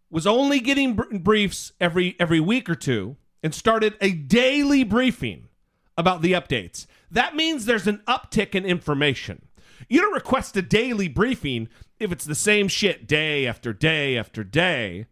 [0.10, 5.50] was only getting br- briefs every every week or two and started a daily briefing
[5.98, 6.86] about the updates.
[7.12, 9.48] That means there's an uptick in information.
[9.88, 11.70] You don't request a daily briefing
[12.00, 15.06] if it's the same shit day after day after day.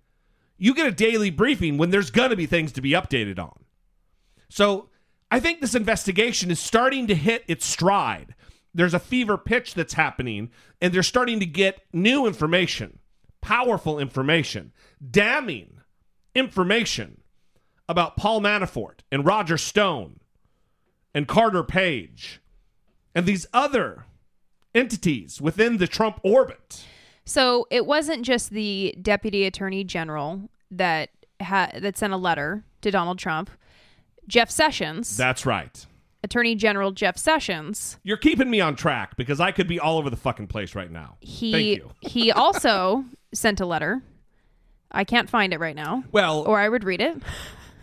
[0.57, 3.63] You get a daily briefing when there's going to be things to be updated on.
[4.49, 4.89] So
[5.31, 8.35] I think this investigation is starting to hit its stride.
[8.73, 10.51] There's a fever pitch that's happening,
[10.81, 12.99] and they're starting to get new information,
[13.41, 14.71] powerful information,
[15.11, 15.79] damning
[16.35, 17.21] information
[17.87, 20.19] about Paul Manafort and Roger Stone
[21.13, 22.41] and Carter Page
[23.13, 24.05] and these other
[24.75, 26.83] entities within the Trump orbit.
[27.25, 31.09] So it wasn't just the deputy attorney general that
[31.41, 33.49] ha- that sent a letter to Donald Trump.
[34.27, 35.85] Jeff Sessions, That's right.
[36.23, 40.09] Attorney General Jeff Sessions, You're keeping me on track because I could be all over
[40.09, 41.17] the fucking place right now.
[41.21, 41.91] Thank he you.
[42.01, 43.03] he also
[43.33, 44.01] sent a letter.
[44.91, 46.03] I can't find it right now.
[46.11, 47.21] Well, or I would read it.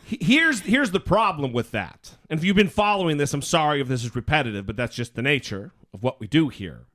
[0.04, 2.16] here's here's the problem with that.
[2.30, 5.14] And if you've been following this, I'm sorry if this is repetitive, but that's just
[5.14, 6.86] the nature of what we do here.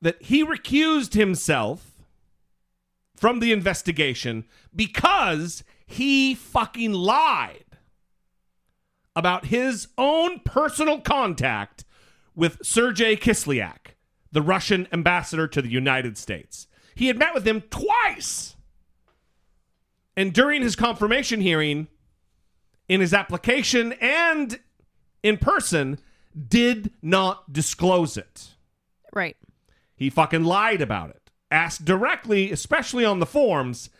[0.00, 1.92] That he recused himself
[3.14, 7.64] from the investigation because he fucking lied
[9.14, 11.84] about his own personal contact
[12.34, 13.94] with Sergei Kislyak,
[14.32, 16.66] the Russian ambassador to the United States.
[16.94, 18.56] He had met with him twice.
[20.16, 21.88] And during his confirmation hearing,
[22.88, 24.58] in his application and
[25.22, 25.98] in person,
[26.48, 28.50] did not disclose it.
[29.12, 29.36] Right.
[29.94, 31.30] He fucking lied about it.
[31.50, 33.90] Asked directly, especially on the forms,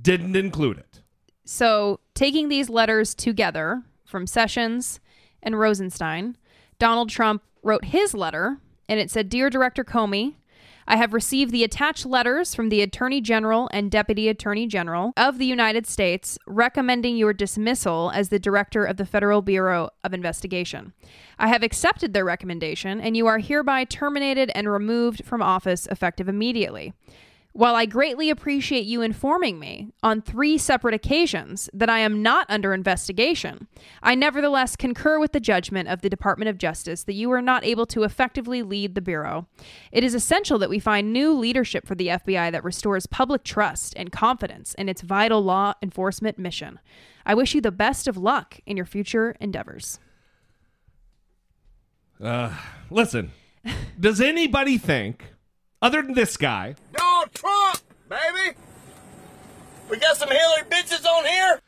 [0.00, 1.00] didn't include it.
[1.44, 5.00] So, taking these letters together from Sessions
[5.42, 6.36] and Rosenstein,
[6.78, 10.34] Donald Trump wrote his letter, and it said Dear Director Comey,
[10.86, 15.38] I have received the attached letters from the Attorney General and Deputy Attorney General of
[15.38, 20.92] the United States recommending your dismissal as the Director of the Federal Bureau of Investigation.
[21.38, 26.28] I have accepted their recommendation, and you are hereby terminated and removed from office effective
[26.28, 26.92] immediately.
[27.54, 32.46] While I greatly appreciate you informing me on three separate occasions that I am not
[32.48, 33.68] under investigation,
[34.02, 37.62] I nevertheless concur with the judgment of the Department of Justice that you are not
[37.62, 39.48] able to effectively lead the Bureau.
[39.90, 43.92] It is essential that we find new leadership for the FBI that restores public trust
[43.98, 46.80] and confidence in its vital law enforcement mission.
[47.26, 50.00] I wish you the best of luck in your future endeavors.
[52.18, 52.56] Uh,
[52.90, 53.30] listen,
[54.00, 55.34] does anybody think,
[55.82, 56.76] other than this guy,
[57.34, 58.56] Trump, baby.
[59.90, 61.60] We got some Hillary bitches on here.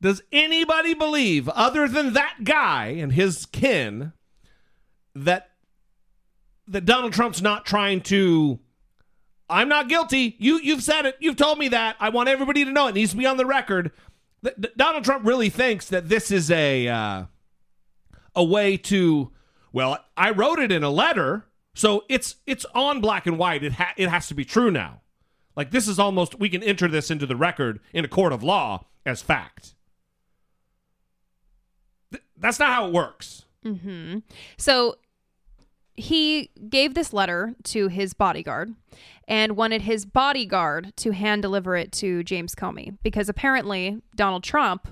[0.00, 4.12] does anybody believe, other than that guy and his kin,
[5.14, 5.50] that
[6.68, 8.58] that Donald Trump's not trying to?
[9.48, 10.36] I'm not guilty.
[10.38, 11.16] You you've said it.
[11.20, 11.96] You've told me that.
[12.00, 12.88] I want everybody to know.
[12.88, 13.92] It needs to be on the record.
[14.42, 17.24] That that Donald Trump really thinks that this is a uh,
[18.34, 19.32] a way to.
[19.72, 21.45] Well, I wrote it in a letter,
[21.76, 23.62] so it's it's on black and white.
[23.62, 25.02] It ha- it has to be true now.
[25.54, 28.42] Like this is almost we can enter this into the record in a court of
[28.42, 29.74] law as fact.
[32.10, 33.44] Th- that's not how it works.
[33.62, 34.18] hmm
[34.58, 34.96] So
[35.94, 38.74] he gave this letter to his bodyguard
[39.26, 44.88] and wanted his bodyguard to hand deliver it to James Comey because apparently Donald Trump,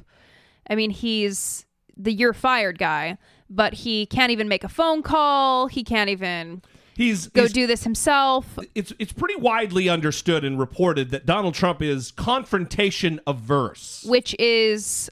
[0.69, 1.67] I mean, he's
[1.97, 3.19] the you're fired guy,
[3.51, 5.67] but he can't even make a phone call.
[5.67, 6.63] He can't even
[6.95, 8.59] He's go he's- do this himself.
[8.75, 14.05] It's it's pretty widely understood and reported that Donald Trump is confrontation averse.
[14.07, 15.11] which is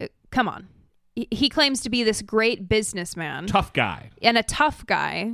[0.00, 0.68] uh, come on.
[1.16, 4.10] He- He claims to be this great businessman Tough guy.
[4.22, 5.32] and a tough guy.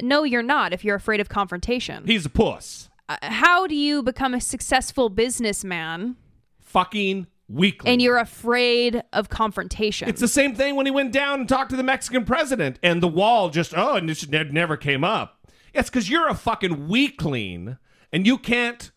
[0.00, 2.06] No, you're not if you're afraid of confrontation.
[2.06, 2.88] He's a puss.
[3.08, 6.16] Uh, how do you become a successful businessman
[6.60, 7.92] Fucking weakling.
[7.92, 10.08] and you're afraid of confrontation?
[10.08, 13.02] It's the same thing when he went down and talked to the Mexican president, and
[13.02, 15.46] the wall just oh, and it ne- never came up.
[15.74, 17.76] It's because you're a fucking weakling,
[18.12, 18.90] and you can't,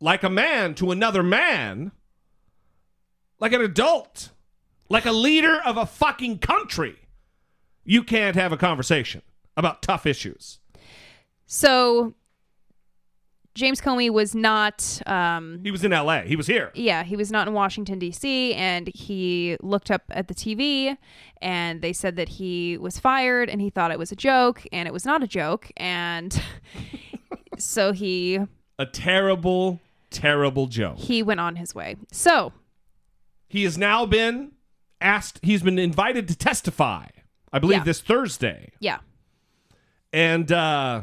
[0.00, 1.92] like a man to another man,
[3.38, 4.30] like an adult,
[4.88, 6.96] like a leader of a fucking country.
[7.84, 9.22] You can't have a conversation
[9.56, 10.58] about tough issues.
[11.46, 12.14] so
[13.54, 16.22] James Comey was not um He was in L.A.
[16.22, 16.70] He was here.
[16.74, 18.54] yeah, he was not in Washington D.C.
[18.54, 20.96] and he looked up at the TV
[21.42, 24.86] and they said that he was fired and he thought it was a joke and
[24.86, 26.42] it was not a joke and
[27.58, 28.38] so he
[28.78, 29.80] A terrible,
[30.10, 30.98] terrible joke.
[30.98, 31.96] He went on his way.
[32.12, 32.52] So
[33.48, 34.52] He has now been
[35.00, 37.06] asked, he's been invited to testify,
[37.52, 37.84] I believe Yeah.
[37.84, 38.70] this Thursday.
[38.80, 38.98] yeah,
[40.12, 41.02] And uh,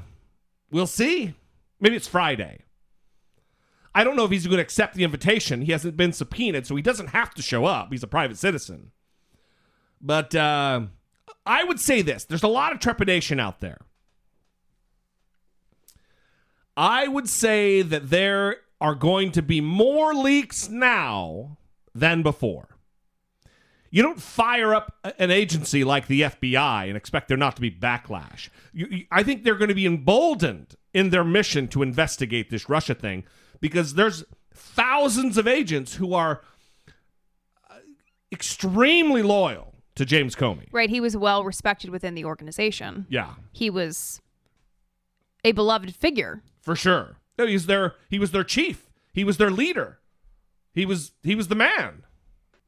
[0.71, 1.33] we'll see.
[1.79, 2.63] Maybe it's Friday.
[3.93, 5.61] I don't know if he's going to accept the invitation.
[5.61, 7.89] He hasn't been subpoenaed, so he doesn't have to show up.
[7.91, 8.91] He's a private citizen.
[9.99, 10.81] But uh,
[11.45, 13.79] I would say this there's a lot of trepidation out there.
[16.75, 21.57] I would say that there are going to be more leaks now
[21.95, 22.67] than before.
[23.89, 27.71] You don't fire up an agency like the FBI and expect there not to be
[27.71, 28.49] backlash.
[28.73, 32.67] You, you- I think they're going to be emboldened in their mission to investigate this
[32.69, 33.23] Russia thing
[33.61, 34.23] because there's
[34.53, 36.41] thousands of agents who are
[37.69, 37.75] uh,
[38.31, 40.67] extremely loyal to James Comey.
[40.71, 40.89] right.
[40.89, 43.05] He was well respected within the organization.
[43.09, 44.21] Yeah, He was
[45.43, 46.41] a beloved figure.
[46.61, 47.17] for sure.
[47.37, 48.89] No, He's their he was their chief.
[49.13, 49.99] He was their leader.
[50.73, 52.03] He was he was the man.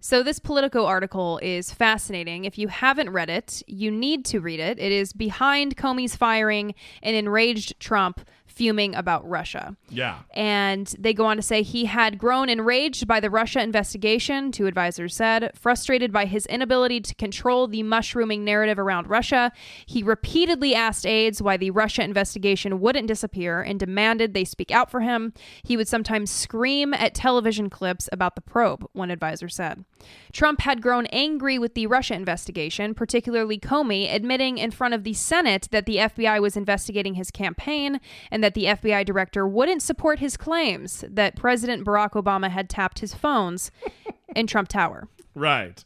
[0.01, 2.45] So, this Politico article is fascinating.
[2.45, 4.79] If you haven't read it, you need to read it.
[4.79, 6.73] It is behind Comey's firing
[7.03, 8.21] an enraged Trump
[8.59, 9.77] fuming about Russia.
[9.87, 10.19] Yeah.
[10.31, 14.67] And they go on to say he had grown enraged by the Russia investigation, two
[14.67, 19.53] advisors said, frustrated by his inability to control the mushrooming narrative around Russia.
[19.85, 24.91] He repeatedly asked aides why the Russia investigation wouldn't disappear and demanded they speak out
[24.91, 25.33] for him.
[25.63, 29.85] He would sometimes scream at television clips about the probe, one advisor said.
[30.33, 35.13] Trump had grown angry with the Russia investigation, particularly Comey admitting in front of the
[35.13, 40.19] Senate that the FBI was investigating his campaign and that the FBI director wouldn't support
[40.19, 43.71] his claims that President Barack Obama had tapped his phones
[44.35, 45.07] in Trump Tower.
[45.35, 45.83] Right.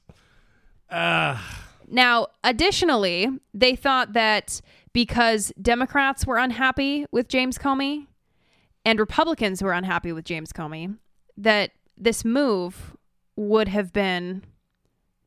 [0.90, 1.40] Uh
[1.88, 4.62] Now, additionally, they thought that
[4.94, 8.08] because Democrats were unhappy with James Comey
[8.86, 10.98] and Republicans were unhappy with James Comey,
[11.38, 12.96] that this move
[13.36, 14.44] would have been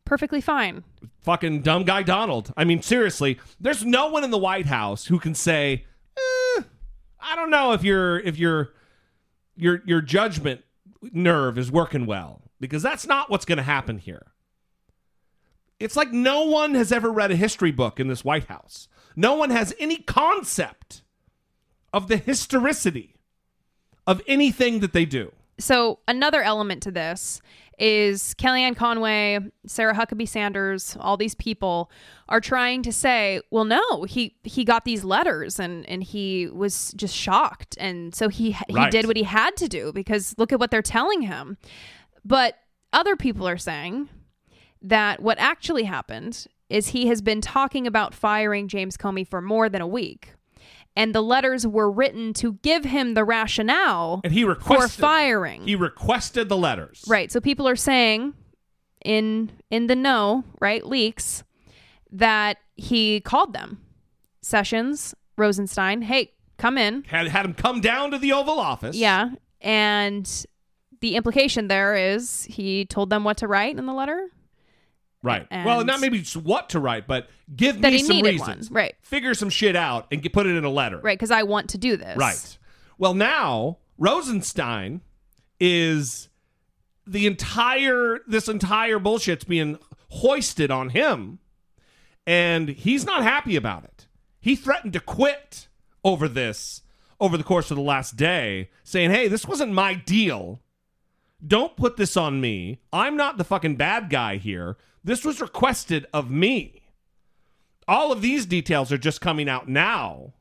[0.04, 0.84] perfectly fine.
[1.22, 2.52] fucking dumb guy Donald.
[2.56, 5.84] I mean, seriously, there's no one in the White House who can say,
[6.16, 6.62] eh,
[7.20, 8.72] "I don't know if your if your
[9.56, 10.62] your your judgment
[11.00, 14.32] nerve is working well," because that's not what's going to happen here.
[15.78, 18.88] It's like no one has ever read a history book in this White House.
[19.14, 21.02] No one has any concept
[21.92, 23.16] of the historicity
[24.06, 25.32] of anything that they do.
[25.58, 27.40] So another element to this
[27.78, 31.90] is Kellyanne Conway, Sarah Huckabee Sanders, all these people
[32.28, 36.92] are trying to say, well, no, he he got these letters and and he was
[36.96, 38.90] just shocked, and so he he Right.
[38.90, 41.58] did what he had to do because look at what they're telling him.
[42.24, 42.58] But
[42.92, 44.08] other people are saying
[44.82, 49.68] that what actually happened is he has been talking about firing James Comey for more
[49.68, 50.32] than a week.
[50.96, 55.62] And the letters were written to give him the rationale And he for firing.
[55.66, 57.04] He requested the letters.
[57.06, 57.30] Right.
[57.30, 58.32] So people are saying
[59.04, 61.44] in in the know, right, leaks
[62.10, 63.82] that he called them.
[64.40, 67.04] Sessions, Rosenstein, hey, come in.
[67.04, 68.96] Had had him come down to the Oval Office.
[68.96, 69.30] Yeah.
[69.60, 70.46] And
[71.00, 74.28] the implication there is he told them what to write in the letter.
[75.22, 75.46] Right.
[75.50, 78.70] And- well, not maybe just what to write, but give me some reasons.
[78.70, 78.94] one, right.
[79.02, 80.98] Figure some shit out and get, put it in a letter.
[80.98, 82.16] Right, because I want to do this.
[82.16, 82.58] Right.
[82.98, 85.00] Well, now Rosenstein
[85.58, 86.28] is
[87.06, 89.78] the entire this entire bullshit's being
[90.10, 91.38] hoisted on him,
[92.26, 94.06] and he's not happy about it.
[94.40, 95.68] He threatened to quit
[96.04, 96.82] over this
[97.18, 100.60] over the course of the last day, saying, "Hey, this wasn't my deal.
[101.46, 102.80] Don't put this on me.
[102.92, 104.76] I'm not the fucking bad guy here.
[105.06, 106.82] This was requested of me."
[107.88, 110.34] All of these details are just coming out now,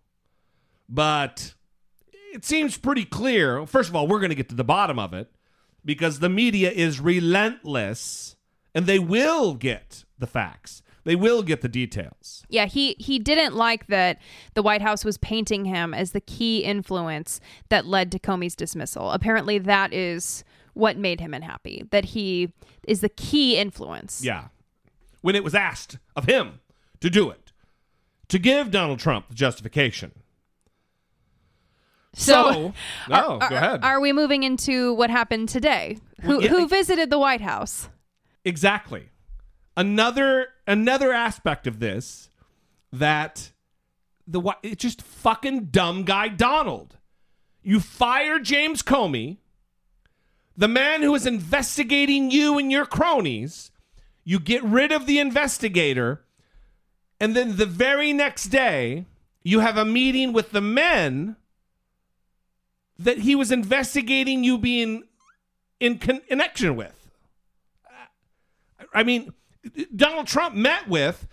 [0.89, 1.53] but
[2.34, 3.66] it seems pretty clear.
[3.66, 5.32] First of all, we're going to get to the bottom of it
[5.86, 8.36] because the media is relentless
[8.74, 10.82] and they will get the facts.
[11.05, 12.43] They will get the details.
[12.49, 14.20] Yeah, he he didn't like that
[14.55, 17.39] the White House was painting him as the key influence
[17.70, 19.11] that led to Comey's dismissal.
[19.11, 20.43] Apparently that is
[20.74, 21.86] what made him unhappy.
[21.91, 22.51] That he
[22.88, 24.26] is the key influence.
[24.26, 24.47] Yeah.
[25.26, 26.60] When it was asked of him
[27.00, 27.52] to do it,
[28.28, 30.12] to give Donald Trump the justification.
[32.14, 32.76] So,
[33.10, 33.84] no, are, go ahead.
[33.84, 35.98] Are we moving into what happened today?
[36.22, 37.90] Who yeah, who visited the White House?
[38.44, 39.10] Exactly.
[39.76, 42.30] Another another aspect of this
[42.94, 43.52] that
[44.28, 46.98] the it's just fucking dumb guy Donald.
[47.64, 49.38] You fire James Comey,
[50.56, 53.72] the man who is investigating you and your cronies.
[54.26, 56.22] You get rid of the investigator,
[57.20, 59.06] and then the very next day
[59.44, 61.36] you have a meeting with the men
[62.98, 65.04] that he was investigating you being
[65.80, 67.10] in con- connection with.
[68.94, 69.34] I mean,
[69.96, 71.28] Donald Trump met with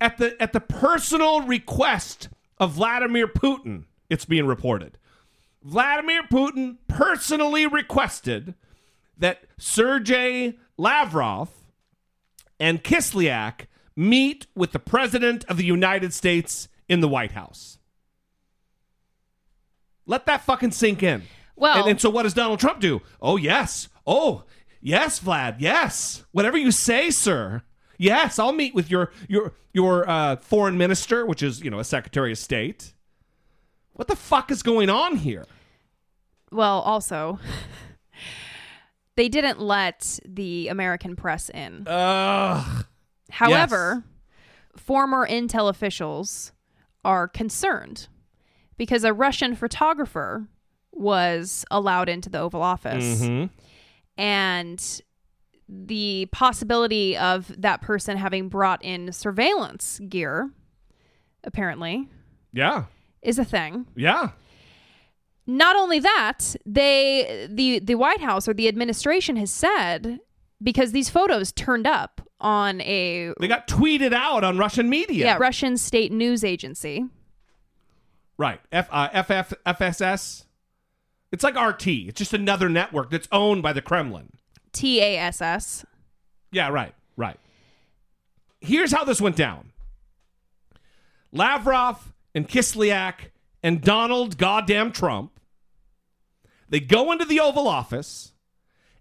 [0.00, 2.28] at the at the personal request
[2.58, 3.84] of Vladimir Putin.
[4.08, 4.98] It's being reported.
[5.64, 8.54] Vladimir Putin personally requested
[9.18, 11.48] that Sergey Lavrov
[12.58, 17.78] and Kislyak meet with the president of the United States in the White House.
[20.06, 21.22] Let that fucking sink in.
[21.56, 23.02] Well, and, and so what does Donald Trump do?
[23.20, 23.88] Oh, yes.
[24.06, 24.44] Oh,
[24.80, 25.56] yes, Vlad.
[25.58, 26.24] Yes.
[26.32, 27.62] Whatever you say, sir.
[27.98, 31.84] Yes, I'll meet with your your your uh, foreign minister, which is you know a
[31.84, 32.92] secretary of state.
[33.94, 35.46] What the fuck is going on here?
[36.50, 37.38] Well, also,
[39.16, 41.86] they didn't let the American press in.
[41.86, 42.84] Ugh.
[43.30, 44.04] However,
[44.76, 46.52] former intel officials
[47.04, 48.08] are concerned
[48.76, 50.46] because a Russian photographer
[50.92, 53.22] was allowed into the Oval Office.
[53.22, 53.50] Mhm.
[54.16, 55.00] And
[55.68, 60.50] the possibility of that person having brought in surveillance gear,
[61.42, 62.08] apparently,
[62.52, 62.84] Yeah.
[63.22, 63.86] is a thing.
[63.96, 64.30] Yeah.
[65.46, 70.18] Not only that, they the the White House or the administration has said
[70.62, 75.24] because these photos turned up on a They got tweeted out on Russian media.
[75.26, 77.04] yeah, Russian state news agency.
[78.38, 78.60] Right.
[78.72, 80.44] F uh, FF FSS.
[81.32, 81.86] It's like RT.
[81.88, 84.30] It's just another network that's owned by the Kremlin.
[84.72, 85.84] TASS.
[86.52, 86.94] Yeah, right.
[87.16, 87.38] Right.
[88.60, 89.72] Here's how this went down.
[91.32, 93.30] Lavrov and Kislyak
[93.62, 95.35] and Donald goddamn Trump
[96.68, 98.32] they go into the Oval Office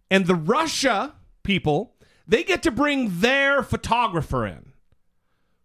[0.09, 1.95] and the Russia people
[2.27, 4.73] they get to bring their photographer in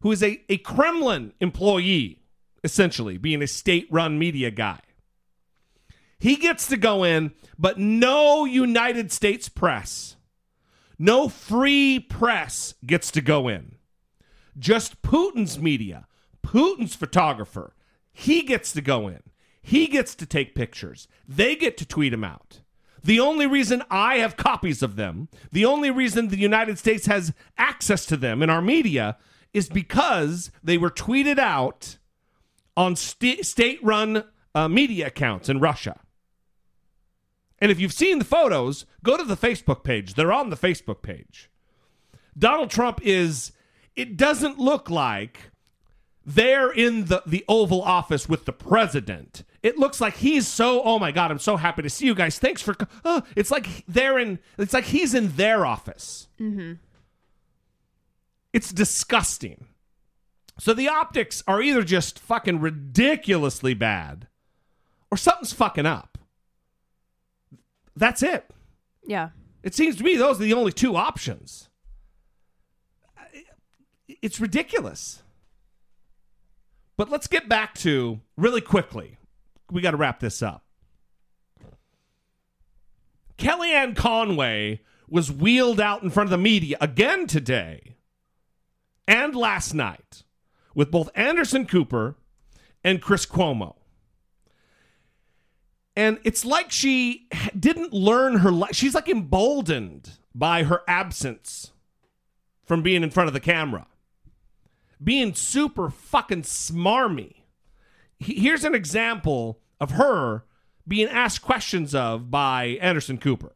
[0.03, 2.23] who is a, a Kremlin employee
[2.63, 4.81] essentially being a state-run media guy.
[6.19, 10.17] He gets to go in, but no United States press,
[10.99, 13.77] no free press gets to go in.
[14.59, 16.07] Just Putin's media,
[16.43, 17.75] Putin's photographer,
[18.13, 19.23] he gets to go in.
[19.63, 21.09] He gets to take pictures.
[21.29, 22.61] They get to tweet them out.
[23.03, 27.33] The only reason I have copies of them, the only reason the United States has
[27.57, 29.17] access to them in our media
[29.53, 31.97] is because they were tweeted out
[32.77, 35.99] on st- state run uh, media accounts in Russia.
[37.59, 40.15] And if you've seen the photos, go to the Facebook page.
[40.15, 41.51] They're on the Facebook page.
[42.39, 43.53] Donald Trump is,
[43.97, 45.51] it doesn't look like
[46.25, 49.43] they're in the, the Oval Office with the president.
[49.63, 52.39] It looks like he's so, oh my God, I'm so happy to see you guys.
[52.39, 56.29] Thanks for, uh, it's like they're in, it's like he's in their office.
[56.41, 56.75] Mm-hmm.
[58.53, 59.67] It's disgusting.
[60.59, 64.29] So the optics are either just fucking ridiculously bad
[65.11, 66.19] or something's fucking up.
[67.95, 68.51] That's it.
[69.07, 69.31] Yeah.
[69.63, 71.69] It seems to me those are the only two options.
[74.23, 75.23] It's ridiculous.
[76.97, 79.17] But let's get back to really quickly.
[79.71, 80.65] We got to wrap this up.
[83.39, 87.97] Kellyanne Conway was wheeled out in front of the media again today
[89.09, 90.23] and last night
[90.75, 92.17] with both Anderson Cooper
[92.85, 93.77] and Chris Cuomo.
[95.97, 98.75] And it's like she didn't learn her life.
[98.75, 101.73] She's like emboldened by her absence
[102.65, 103.87] from being in front of the camera,
[105.03, 107.40] being super fucking smarmy.
[108.21, 110.45] Here's an example of her
[110.87, 113.53] being asked questions of by Anderson Cooper.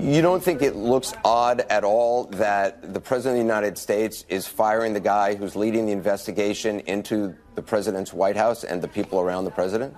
[0.00, 4.24] You don't think it looks odd at all that the President of the United States
[4.30, 8.88] is firing the guy who's leading the investigation into the President's White House and the
[8.88, 9.94] people around the President?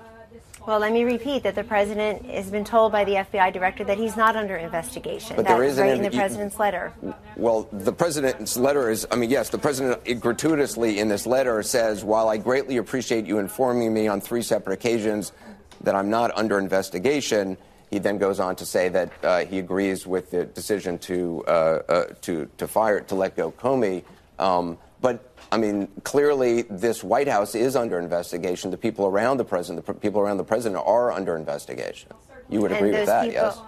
[0.67, 3.97] Well, let me repeat that the president has been told by the FBI director that
[3.97, 5.37] he's not under investigation.
[5.37, 6.93] But That's there is right in the president's letter.
[7.37, 12.05] Well, the president's letter is, I mean, yes, the president gratuitously in this letter says,
[12.05, 15.33] while I greatly appreciate you informing me on three separate occasions
[15.81, 17.57] that I'm not under investigation,
[17.91, 21.51] he then goes on to say that uh, he agrees with the decision to, uh,
[21.51, 24.05] uh, to, to fire, to let go Comey.
[24.39, 28.71] Um, but I mean, clearly, this White House is under investigation.
[28.71, 32.11] The people around the president, the pr- people around the president, are under investigation.
[32.49, 33.59] You would agree with that, people, yes?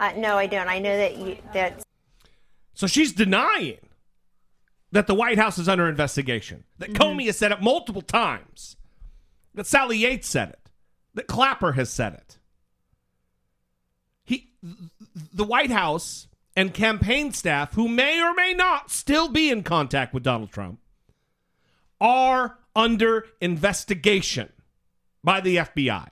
[0.00, 0.68] Uh, no, I don't.
[0.68, 1.82] I know that you, that
[2.74, 3.78] So she's denying
[4.90, 8.76] that the White House is under investigation, that Comey has said it multiple times,
[9.54, 10.70] that Sally Yates said it,
[11.14, 12.38] that Clapper has said it.
[14.24, 14.50] He,
[15.32, 20.12] the White House and campaign staff, who may or may not still be in contact
[20.12, 20.78] with Donald Trump,
[22.02, 24.50] are under investigation
[25.24, 26.08] by the FBI.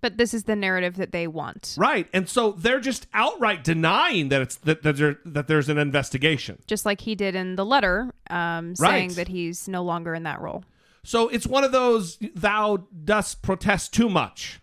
[0.00, 1.74] But this is the narrative that they want.
[1.78, 2.08] Right.
[2.14, 6.58] And so they're just outright denying that it's that, that, there, that there's an investigation.
[6.66, 9.16] Just like he did in the letter, um, saying Right.
[9.16, 10.64] that he's no longer in that role.
[11.02, 14.60] So it's one of those thou dost protest too much.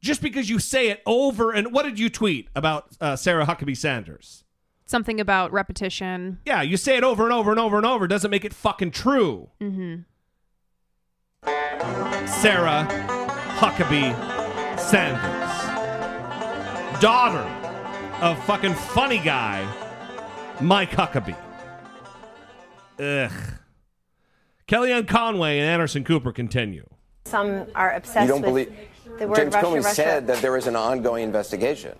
[0.00, 3.76] Just because you say it over and what did you tweet about uh, Sarah Huckabee
[3.76, 4.44] Sanders?
[4.86, 6.38] Something about repetition.
[6.46, 8.92] Yeah, you say it over and over and over and over doesn't make it fucking
[8.92, 9.50] true.
[9.60, 10.02] Mm-hmm.
[12.26, 12.86] Sarah
[13.58, 14.14] Huckabee
[14.78, 15.20] Sanders,
[17.00, 17.42] daughter
[18.20, 19.66] of fucking funny guy
[20.60, 21.36] Mike Huckabee.
[22.98, 23.32] Ugh.
[24.68, 26.86] Kellyanne Conway and Anderson Cooper continue.
[27.24, 29.94] Some are obsessed You don't with believe the word James Russia, Comey Russia.
[29.94, 31.96] said that there is an ongoing investigation.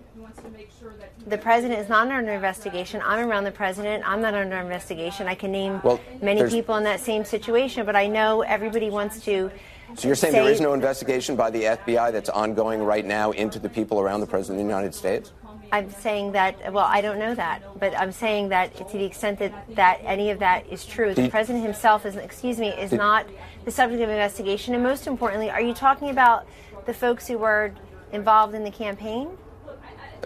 [1.27, 3.01] The president is not under investigation.
[3.03, 4.01] I'm around the president.
[4.07, 5.27] I'm not under investigation.
[5.27, 9.19] I can name Well, many people in that same situation, but I know everybody wants
[9.25, 9.51] to.
[9.95, 13.31] So you're saying say- there is no investigation by the FBI that's ongoing right now
[13.31, 15.33] into the people around the president of the United States?
[15.69, 19.39] I'm saying that, well, I don't know that, but I'm saying that to the extent
[19.39, 23.27] that, that any of that is true, the president himself is, excuse me, is not
[23.65, 24.75] the subject of investigation.
[24.75, 26.47] And most importantly, are you talking about
[26.85, 27.73] the folks who were
[28.13, 29.27] involved in the campaign?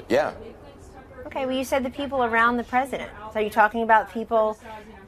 [0.09, 0.33] Yeah.
[1.31, 3.09] Okay, well, you said the people around the president.
[3.31, 4.59] So are you talking about people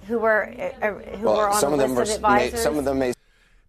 [0.07, 2.35] who were uh, uh, who were on some the of them list of were may,
[2.45, 2.63] advisors?
[2.63, 3.13] some of them may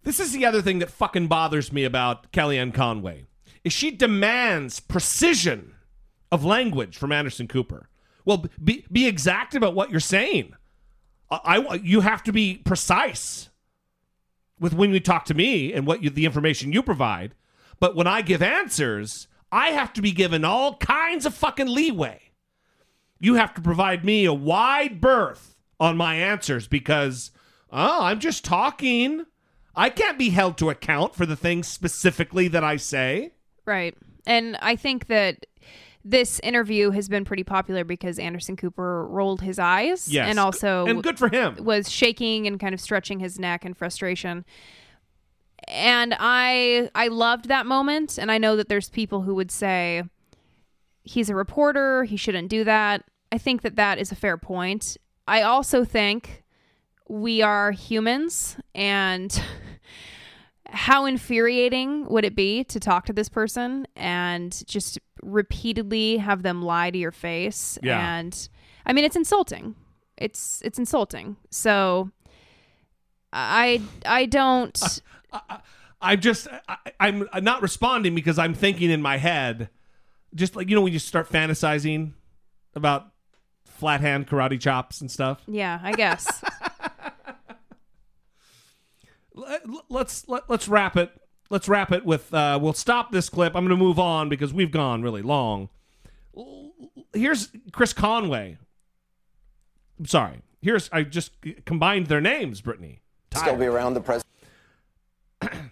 [0.03, 3.25] This is the other thing that fucking bothers me about Kellyanne Conway
[3.65, 5.75] is she demands precision
[6.31, 7.89] of language from Anderson Cooper.
[8.23, 10.55] Well, be be exact about what you're saying.
[11.29, 13.49] I, I you have to be precise
[14.61, 17.35] with when you talk to me and what you, the information you provide.
[17.81, 22.24] But when I give answers, I have to be given all kinds of fucking leeway.
[23.19, 27.31] You have to provide me a wide berth on my answers because
[27.71, 29.25] oh, I'm just talking.
[29.75, 33.31] I can't be held to account for the things specifically that I say.
[33.65, 33.95] Right.
[34.25, 35.45] And I think that
[36.03, 40.29] this interview has been pretty popular because Anderson Cooper rolled his eyes Yes.
[40.29, 41.57] and also And good for him.
[41.63, 44.45] was shaking and kind of stretching his neck in frustration.
[45.67, 50.03] And I I loved that moment and I know that there's people who would say
[51.05, 53.03] he's a reporter, he shouldn't do that.
[53.31, 54.97] I think that that is a fair point.
[55.27, 56.43] I also think
[57.07, 59.41] we are humans and
[60.69, 66.61] how infuriating would it be to talk to this person and just repeatedly have them
[66.61, 68.17] lie to your face Yeah.
[68.17, 68.49] and
[68.85, 69.75] i mean it's insulting
[70.17, 72.09] it's it's insulting so
[73.31, 75.01] i i don't
[76.01, 79.69] I'm just I, I'm not responding because I'm thinking in my head,
[80.33, 82.13] just like you know when you start fantasizing
[82.73, 83.07] about
[83.65, 85.41] flat hand karate chops and stuff.
[85.47, 86.43] yeah i guess
[89.33, 91.11] Let- Let's let, let's wrap it.
[91.49, 92.33] Let's wrap it with.
[92.33, 93.55] Uh, we'll stop this clip.
[93.55, 95.69] I'm going to move on because we've gone really long.
[97.13, 98.57] Here's Chris Conway.
[99.99, 100.41] I'm sorry.
[100.61, 101.33] Here's I just
[101.65, 103.01] combined their names, Brittany.
[103.35, 104.25] still be around the president.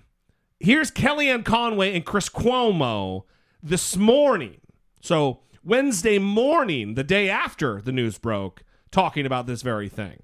[0.60, 3.24] Here's Kellyanne Conway and Chris Cuomo
[3.64, 4.58] this morning.
[5.02, 10.22] So Wednesday morning, the day after the news broke, talking about this very thing.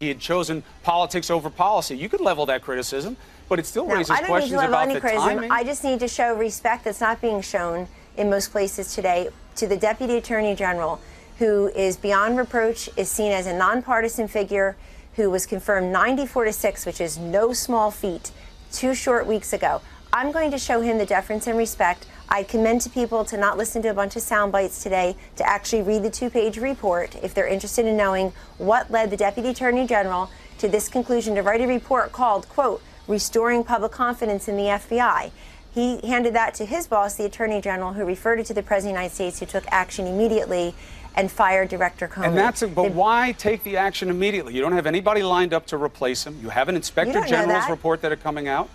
[0.00, 1.94] He had chosen politics over policy.
[1.96, 3.18] You could level that criticism,
[3.50, 5.34] but it still No, raises I don't need questions to level about any the criticism.
[5.34, 5.50] timing.
[5.50, 7.86] I just need to show respect that's not being shown
[8.16, 10.98] in most places today to the Deputy Attorney General,
[11.38, 14.74] who is beyond reproach, is seen as a nonpartisan figure,
[15.16, 18.30] who was confirmed 94 to 6, which is no small feat,
[18.72, 19.82] two short weeks ago.
[20.14, 22.06] I'm going to show him the deference and respect.
[22.32, 25.48] I commend to people to not listen to a bunch of sound bites today, to
[25.48, 29.48] actually read the two page report if they're interested in knowing what led the Deputy
[29.48, 34.56] Attorney General to this conclusion to write a report called, quote, Restoring Public Confidence in
[34.56, 35.32] the FBI.
[35.72, 38.92] He handed that to his boss, the Attorney General, who referred it to the President
[38.92, 40.74] of the United States, who took action immediately
[41.16, 42.28] and fired Director Comey.
[42.28, 42.74] And that's it.
[42.74, 44.54] But why take the action immediately?
[44.54, 46.38] You don't have anybody lined up to replace him.
[46.40, 47.70] You have an inspector You don't know general's that.
[47.70, 48.68] report that are coming out.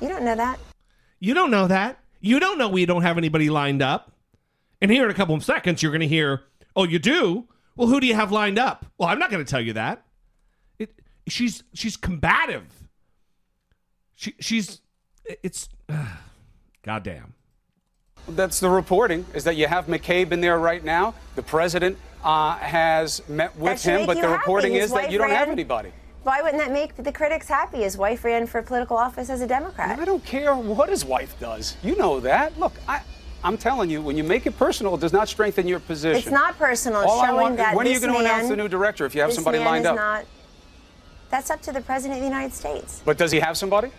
[0.00, 0.60] You don't know that.
[1.18, 1.98] You don't know that.
[2.22, 4.12] You don't know we don't have anybody lined up.
[4.80, 6.42] And here in a couple of seconds, you're going to hear,
[6.74, 7.48] "Oh, you do?
[7.76, 10.04] Well, who do you have lined up?" Well, I'm not going to tell you that.
[10.78, 10.94] It,
[11.26, 12.64] she's she's combative.
[14.14, 14.80] She she's
[15.42, 15.68] it's
[16.84, 17.34] goddamn.
[18.28, 21.14] That's the reporting, is that you have McCabe in there right now.
[21.34, 24.38] The president uh, has met with That him, but you the happy.
[24.38, 25.90] reporting His is that you don't have anybody.
[26.22, 27.78] Why wouldn't that make the critics happy?
[27.78, 29.98] His wife ran for political office as a Democrat.
[29.98, 31.76] I don't care what his wife does.
[31.82, 32.58] You know that.
[32.60, 33.00] Look, I,
[33.42, 36.18] I'm telling you, when you make it personal, it does not strengthen your position.
[36.18, 37.00] It's not personal.
[37.02, 39.14] It's All showing want- that when are you going to announce the new director if
[39.16, 39.96] you have somebody lined is up?
[39.96, 40.24] Not,
[41.28, 43.02] that's up to the President of the United States.
[43.04, 43.90] But does he have somebody?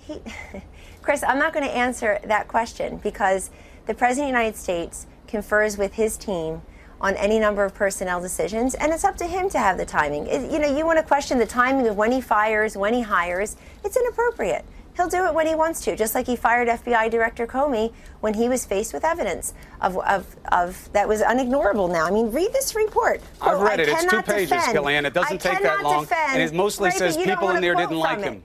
[0.00, 0.20] He,
[1.02, 3.50] Chris, I'm not going to answer that question because
[3.86, 6.60] the President of the United States confers with his team
[7.06, 10.26] on any number of personnel decisions, and it's up to him to have the timing.
[10.26, 13.02] It- you know, you want to question the timing of when he fires, when he
[13.02, 14.64] hires, it's inappropriate.
[14.96, 18.34] He'll do it when he wants to, just like he fired FBI Director Comey when
[18.34, 22.06] he was faced with evidence of, of, of that was unignorable now.
[22.06, 23.20] I mean, read this report.
[23.40, 23.88] I've oh, read I it.
[23.90, 25.04] It's two pages, defend- Kellyanne.
[25.04, 26.04] It doesn't I take that long.
[26.04, 28.34] defend- And it mostly says you don't people in there didn't like him.
[28.34, 28.42] it.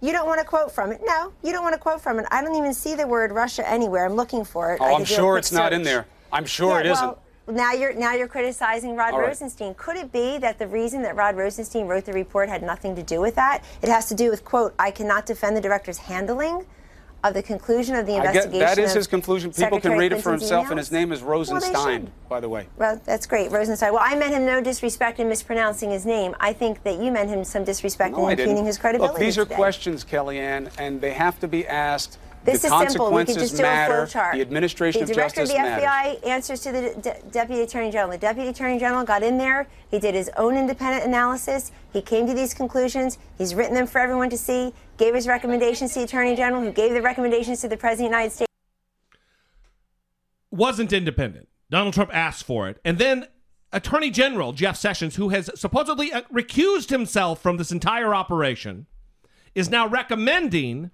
[0.00, 1.02] You don't want to quote from it.
[1.04, 2.26] No, you don't want to quote from it.
[2.30, 4.06] I don't even see the word Russia anywhere.
[4.06, 4.80] I'm looking for it.
[4.80, 6.06] Oh, I'm could do a sure it's not in there.
[6.32, 7.18] I'm sure Yeah, it isn't.
[7.50, 9.28] Well, now you're now you're criticizing Rod All right.
[9.28, 9.74] Rosenstein.
[9.74, 13.02] Could it be that the reason that Rod Rosenstein wrote the report had nothing to
[13.02, 13.64] do with that?
[13.82, 16.64] It has to do with quote, I cannot defend the director's handling
[17.22, 18.60] of the conclusion of the I get, investigation.
[18.60, 19.50] that is his conclusion.
[19.50, 22.28] People can Secretary read it for Clinton's himself, and his name is Rosenstein, should.
[22.30, 22.66] by the way.
[22.78, 23.92] Well, that's great, Rosenstein.
[23.92, 26.34] Well, I meant him no disrespect in mispronouncing his name.
[26.40, 29.12] I think that you meant him some disrespect No, in impugning his credibility.
[29.12, 29.54] Look, these are today.
[29.56, 32.16] questions, Kellyanne, and they have to be asked.
[32.44, 33.10] This the is simple.
[33.10, 33.94] We could consequences just do a matter.
[33.94, 34.34] flow chart.
[34.34, 36.20] The administration the of director justice of the matters.
[36.22, 38.10] FBI answers to the de- deputy attorney general.
[38.10, 39.68] The deputy attorney general got in there.
[39.90, 41.70] He did his own independent analysis.
[41.92, 43.18] He came to these conclusions.
[43.36, 44.72] He's written them for everyone to see.
[44.96, 48.10] Gave his recommendations to the attorney general, who gave the recommendations to the president of
[48.12, 48.50] the United States.
[50.50, 51.48] wasn't independent.
[51.70, 52.80] Donald Trump asked for it.
[52.84, 53.26] And then
[53.72, 58.86] Attorney General Jeff Sessions, who has supposedly uh, recused himself from this entire operation,
[59.54, 60.90] is now recommending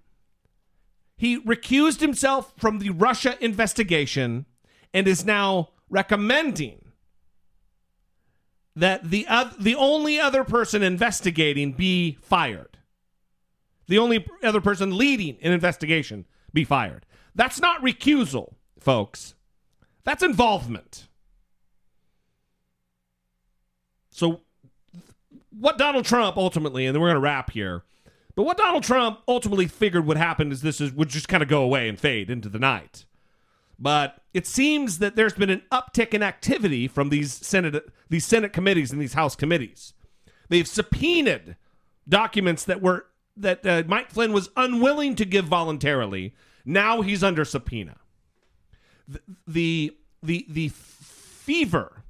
[1.16, 4.46] he recused himself from the Russia investigation
[4.92, 6.82] and is now recommending
[8.74, 12.78] that the oth- the only other person investigating be fired.
[13.88, 17.06] The only other person leading an investigation be fired.
[17.34, 19.34] That's not recusal, folks.
[20.04, 21.08] That's involvement.
[24.10, 24.40] So,
[25.50, 27.84] what Donald Trump ultimately, and then we're going to wrap here,
[28.36, 31.48] but what Donald Trump ultimately figured would happen is this is would just kind of
[31.48, 33.06] go away and fade into the night.
[33.78, 38.52] But it seems that there's been an uptick in activity from these Senate these Senate
[38.52, 39.94] committees and these House committees.
[40.48, 41.56] They've subpoenaed
[42.08, 43.06] documents that were
[43.38, 46.34] that uh, Mike Flynn was unwilling to give voluntarily.
[46.64, 47.96] Now he's under subpoena.
[49.08, 52.02] The the the, the fever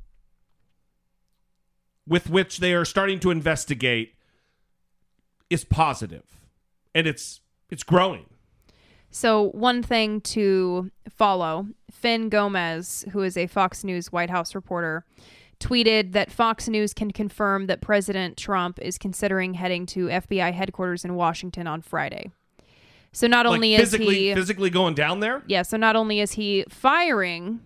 [2.07, 4.16] with which they are starting to investigate
[5.51, 6.25] is positive,
[6.95, 7.41] and it's
[7.71, 8.27] it's growing.
[9.11, 15.05] So, one thing to follow Fin Gomez, who is a Fox News White House reporter,
[15.61, 21.05] tweeted that Fox News can confirm that President Trump is considering heading to FBI headquarters
[21.05, 22.31] in Washington on Friday.
[23.13, 24.35] So, not Like only is physically he.
[24.35, 25.43] physically going down there.
[25.47, 27.61] Yeah, so not only is he firing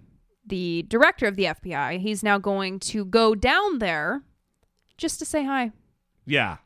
[0.46, 4.22] the director of the FBI, he's now going to go down there
[4.96, 5.72] just to say hi.
[6.26, 6.58] Yeah.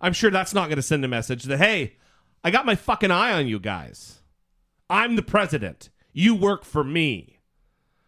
[0.00, 1.96] I'm sure that's not going to send a message that, hey,
[2.42, 4.20] I got my fucking eye on you guys.
[4.88, 5.90] I'm the president.
[6.12, 7.38] You work for me.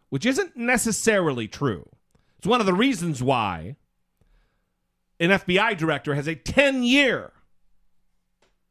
[0.08, 1.88] Which isn't necessarily true.
[2.38, 3.76] It's one of the reasons why
[5.20, 7.32] an FBI director has a 10 year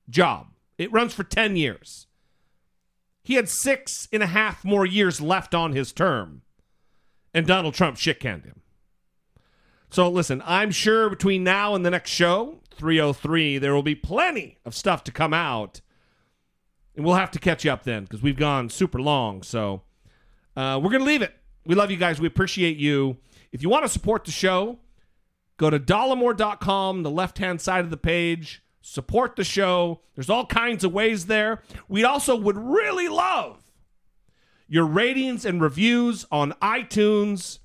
[0.10, 0.48] job.
[0.78, 2.08] It runs for 10 years.
[3.24, 6.42] He had six and a half more years left on his term,
[7.34, 8.62] and Donald Trump shit canned him.
[9.90, 14.58] So listen, I'm sure between now and the next show, 303, there will be plenty
[14.66, 15.82] of stuff to come out.
[16.96, 19.44] And we'll have to catch you up then because we've gone super long.
[19.44, 19.82] So
[20.56, 21.34] uh, we're going to leave it.
[21.66, 22.20] We love you guys.
[22.20, 23.18] We appreciate you.
[23.52, 24.80] If you want to support the show,
[25.58, 28.64] go to dollemore.com, the left hand side of the page.
[28.82, 30.02] Support the show.
[30.16, 31.62] There's all kinds of ways there.
[31.88, 33.62] We also would really love
[34.72, 37.60] your ratings and reviews on iTunes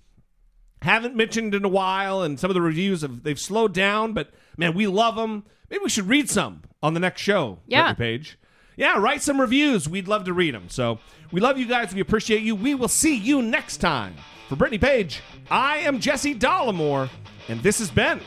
[0.82, 4.30] haven't mentioned in a while and some of the reviews have they've slowed down but
[4.56, 7.92] man we love them maybe we should read some on the next show Yeah.
[7.94, 8.38] page
[8.76, 10.98] yeah write some reviews we'd love to read them so
[11.32, 14.14] we love you guys we appreciate you we will see you next time
[14.48, 17.08] for brittany page i am jesse dollemore
[17.48, 18.20] and this has been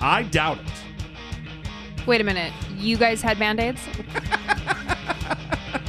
[0.00, 0.72] i doubt it
[2.06, 2.52] Wait a minute.
[2.76, 3.80] You guys had band aids?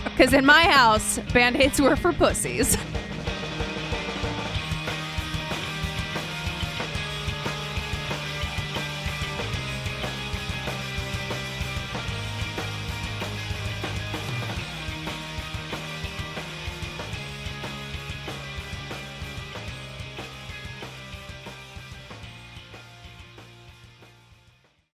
[0.04, 2.76] Because in my house, band aids were for pussies.